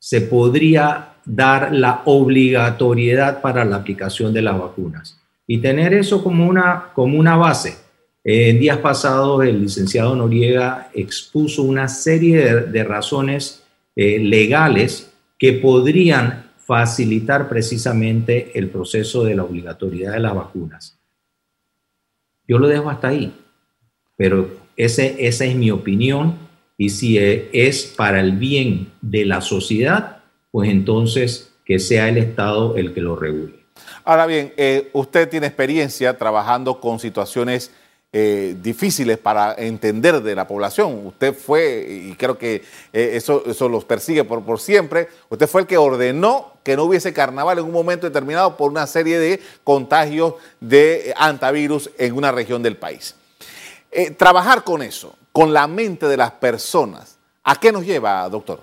se 0.00 0.20
podría 0.22 1.14
dar 1.24 1.72
la 1.72 2.02
obligatoriedad 2.06 3.40
para 3.40 3.64
la 3.64 3.76
aplicación 3.76 4.34
de 4.34 4.42
las 4.42 4.58
vacunas 4.58 5.20
y 5.46 5.58
tener 5.58 5.94
eso 5.94 6.24
como 6.24 6.48
una, 6.48 6.86
como 6.92 7.16
una 7.20 7.36
base. 7.36 7.76
En 8.24 8.58
días 8.58 8.78
pasados, 8.78 9.44
el 9.44 9.62
licenciado 9.62 10.16
Noriega 10.16 10.90
expuso 10.92 11.62
una 11.62 11.86
serie 11.86 12.62
de, 12.62 12.82
razones 12.82 13.62
eh, 13.94 14.18
legales 14.18 15.12
que 15.38 15.52
podrían 15.52 16.50
facilitar 16.56 17.48
precisamente 17.48 18.58
el 18.58 18.70
proceso 18.70 19.22
de 19.22 19.36
la 19.36 19.44
obligatoriedad 19.44 20.14
de 20.14 20.20
las 20.20 20.34
vacunas. 20.34 20.98
Yo 22.48 22.58
lo 22.58 22.66
dejo 22.66 22.90
hasta 22.90 23.06
ahí, 23.06 23.32
pero 24.16 24.57
ese, 24.78 25.16
esa 25.18 25.44
es 25.44 25.54
mi 25.56 25.70
opinión 25.70 26.36
y 26.78 26.90
si 26.90 27.18
es 27.18 27.84
para 27.84 28.20
el 28.20 28.32
bien 28.32 28.92
de 29.02 29.26
la 29.26 29.40
sociedad, 29.40 30.18
pues 30.52 30.70
entonces 30.70 31.52
que 31.64 31.78
sea 31.78 32.08
el 32.08 32.16
Estado 32.16 32.76
el 32.76 32.94
que 32.94 33.00
lo 33.00 33.16
regule. 33.16 33.58
Ahora 34.04 34.24
bien, 34.26 34.54
eh, 34.56 34.88
usted 34.92 35.28
tiene 35.28 35.48
experiencia 35.48 36.16
trabajando 36.16 36.80
con 36.80 36.98
situaciones 36.98 37.72
eh, 38.12 38.56
difíciles 38.62 39.18
para 39.18 39.54
entender 39.58 40.22
de 40.22 40.34
la 40.34 40.46
población. 40.46 41.06
Usted 41.06 41.34
fue, 41.34 41.86
y 42.08 42.14
creo 42.14 42.38
que 42.38 42.62
eh, 42.92 43.10
eso, 43.14 43.42
eso 43.46 43.68
los 43.68 43.84
persigue 43.84 44.24
por, 44.24 44.44
por 44.44 44.60
siempre, 44.60 45.08
usted 45.28 45.46
fue 45.46 45.62
el 45.62 45.66
que 45.66 45.76
ordenó 45.76 46.54
que 46.62 46.76
no 46.76 46.84
hubiese 46.84 47.12
carnaval 47.12 47.58
en 47.58 47.64
un 47.64 47.72
momento 47.72 48.06
determinado 48.06 48.56
por 48.56 48.70
una 48.70 48.86
serie 48.86 49.18
de 49.18 49.40
contagios 49.64 50.34
de 50.60 51.12
antivirus 51.16 51.90
en 51.98 52.14
una 52.14 52.30
región 52.32 52.62
del 52.62 52.76
país. 52.76 53.14
Eh, 53.90 54.10
trabajar 54.10 54.64
con 54.64 54.82
eso, 54.82 55.16
con 55.32 55.52
la 55.52 55.66
mente 55.66 56.06
de 56.06 56.16
las 56.16 56.32
personas, 56.32 57.18
¿a 57.42 57.56
qué 57.56 57.72
nos 57.72 57.84
lleva, 57.84 58.28
doctor? 58.28 58.60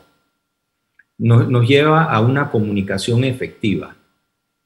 Nos, 1.18 1.48
nos 1.48 1.68
lleva 1.68 2.04
a 2.04 2.20
una 2.20 2.52
comunicación 2.52 3.24
efectiva. 3.24 3.96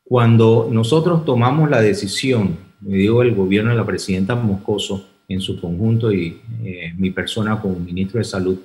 Cuando 0.03 0.67
nosotros 0.71 1.23
tomamos 1.23 1.69
la 1.69 1.81
decisión 1.81 2.69
me 2.81 2.97
digo 2.97 3.21
el 3.21 3.35
gobierno 3.35 3.71
de 3.71 3.77
la 3.77 3.85
presidenta 3.85 4.35
Moscoso 4.35 5.05
en 5.27 5.41
su 5.41 5.59
conjunto 5.59 6.11
y 6.11 6.41
eh, 6.63 6.93
mi 6.97 7.11
persona 7.11 7.59
como 7.59 7.79
ministro 7.79 8.19
de 8.19 8.23
Salud, 8.23 8.59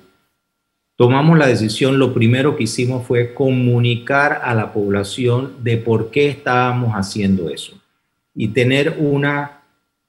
tomamos 0.95 1.37
la 1.37 1.47
decisión, 1.47 1.99
lo 1.99 2.13
primero 2.13 2.55
que 2.55 2.63
hicimos 2.63 3.05
fue 3.05 3.33
comunicar 3.33 4.41
a 4.43 4.55
la 4.55 4.73
población 4.73 5.55
de 5.63 5.77
por 5.77 6.11
qué 6.11 6.29
estábamos 6.29 6.93
haciendo 6.93 7.49
eso 7.49 7.73
y 8.33 8.49
tener 8.49 8.95
una, 8.99 9.61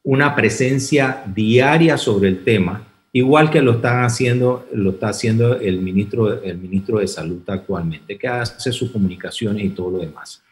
una 0.07 0.37
presencia 0.37 1.25
diaria 1.35 1.99
sobre 1.99 2.29
el 2.29 2.45
tema, 2.45 2.87
igual 3.13 3.51
que 3.51 3.61
lo 3.61 3.73
están 3.73 4.05
haciendo, 4.05 4.65
lo 4.73 4.91
está 4.91 5.09
haciendo 5.09 5.59
el 5.59 5.81
ministro, 5.81 6.41
el 6.45 6.59
ministro 6.59 7.01
de 7.01 7.09
Salud 7.09 7.43
actualmente, 7.49 8.17
que 8.17 8.29
hace 8.29 8.71
sus 8.71 8.93
comunicaciones 8.93 9.65
y 9.65 9.71
todo 9.71 9.91
lo 9.91 9.99
demás. 9.99 10.43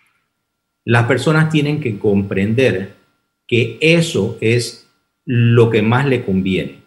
las 0.84 1.06
personas 1.06 1.50
tienen 1.50 1.80
que 1.80 1.98
comprender 2.00 2.94
que 3.46 3.78
eso 3.80 4.36
es 4.40 4.88
lo 5.24 5.70
que 5.70 5.82
más 5.82 6.04
le 6.04 6.24
conviene. 6.24 6.80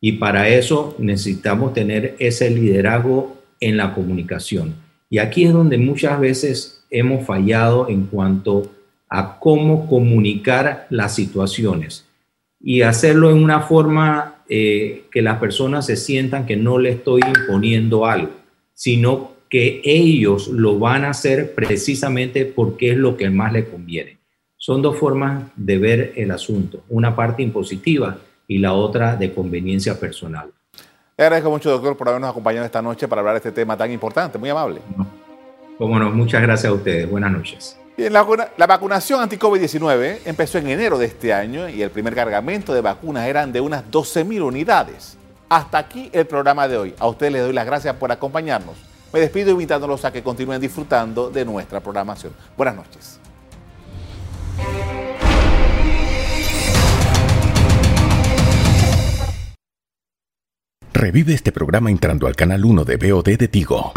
Y 0.00 0.12
para 0.12 0.48
eso 0.48 0.94
necesitamos 1.00 1.74
tener 1.74 2.14
ese 2.20 2.48
liderazgo 2.50 3.42
en 3.58 3.76
la 3.76 3.92
comunicación. 3.92 4.76
Y 5.10 5.18
aquí 5.18 5.44
es 5.44 5.52
donde 5.52 5.76
muchas 5.76 6.20
veces 6.20 6.84
hemos 6.88 7.26
fallado 7.26 7.88
en 7.88 8.06
cuanto 8.06 8.72
a 9.08 9.40
cómo 9.40 9.88
comunicar 9.88 10.86
las 10.88 11.16
situaciones 11.16 12.06
y 12.62 12.82
hacerlo 12.82 13.30
en 13.30 13.42
una 13.42 13.60
forma 13.60 14.36
eh, 14.48 15.04
que 15.10 15.22
las 15.22 15.38
personas 15.38 15.86
se 15.86 15.96
sientan 15.96 16.46
que 16.46 16.56
no 16.56 16.78
le 16.78 16.90
estoy 16.90 17.20
imponiendo 17.26 18.06
algo, 18.06 18.30
sino 18.74 19.32
que 19.48 19.82
ellos 19.84 20.48
lo 20.48 20.78
van 20.78 21.04
a 21.04 21.10
hacer 21.10 21.54
precisamente 21.54 22.46
porque 22.46 22.92
es 22.92 22.96
lo 22.96 23.16
que 23.16 23.28
más 23.30 23.52
le 23.52 23.66
conviene. 23.66 24.18
Son 24.56 24.80
dos 24.80 24.96
formas 24.96 25.44
de 25.56 25.78
ver 25.78 26.12
el 26.16 26.30
asunto, 26.30 26.84
una 26.88 27.16
parte 27.16 27.42
impositiva 27.42 28.18
y 28.46 28.58
la 28.58 28.74
otra 28.74 29.16
de 29.16 29.32
conveniencia 29.32 29.98
personal. 29.98 30.50
Le 31.18 31.24
agradezco 31.24 31.50
mucho, 31.50 31.70
doctor, 31.70 31.96
por 31.96 32.08
habernos 32.08 32.30
acompañado 32.30 32.64
esta 32.64 32.80
noche 32.80 33.08
para 33.08 33.20
hablar 33.20 33.34
de 33.34 33.38
este 33.38 33.52
tema 33.52 33.76
tan 33.76 33.90
importante, 33.90 34.38
muy 34.38 34.48
amable. 34.48 34.80
Cómo 35.78 35.98
no, 35.98 36.10
muchas 36.12 36.40
gracias 36.42 36.70
a 36.70 36.74
ustedes. 36.74 37.10
Buenas 37.10 37.32
noches. 37.32 37.81
La, 37.96 38.50
la, 38.56 38.66
vacunación 38.66 39.20
anti-COVID-19 39.20 40.20
empezó 40.24 40.58
en 40.58 40.68
enero 40.68 40.98
de 40.98 41.06
este 41.06 41.32
año 41.32 41.68
y 41.68 41.82
el 41.82 41.90
primer 41.90 42.14
cargamento 42.14 42.72
de 42.72 42.80
vacunas 42.80 43.26
eran 43.26 43.52
de 43.52 43.60
unas 43.60 43.84
12.000 43.90 44.42
unidades. 44.42 45.16
Hasta 45.48 45.78
aquí 45.78 46.08
el 46.12 46.26
programa 46.26 46.66
de 46.66 46.78
hoy. 46.78 46.94
A 46.98 47.06
ustedes 47.06 47.32
les 47.32 47.42
doy 47.42 47.52
las 47.52 47.66
gracias 47.66 47.94
por 47.96 48.10
acompañarnos. 48.10 48.76
Me 49.12 49.20
despido 49.20 49.50
invitándolos 49.50 50.04
a 50.04 50.12
que 50.12 50.22
continúen 50.22 50.60
disfrutando 50.60 51.30
de 51.30 51.44
nuestra 51.44 51.80
programación. 51.80 52.32
Buenas 52.56 52.76
noches. 52.76 53.20
Revive 60.94 61.34
este 61.34 61.52
programa 61.52 61.90
entrando 61.90 62.26
al 62.26 62.36
canal 62.36 62.64
1 62.64 62.84
de 62.84 62.96
BOD 62.96 63.36
de 63.36 63.48
Tigo. 63.48 63.92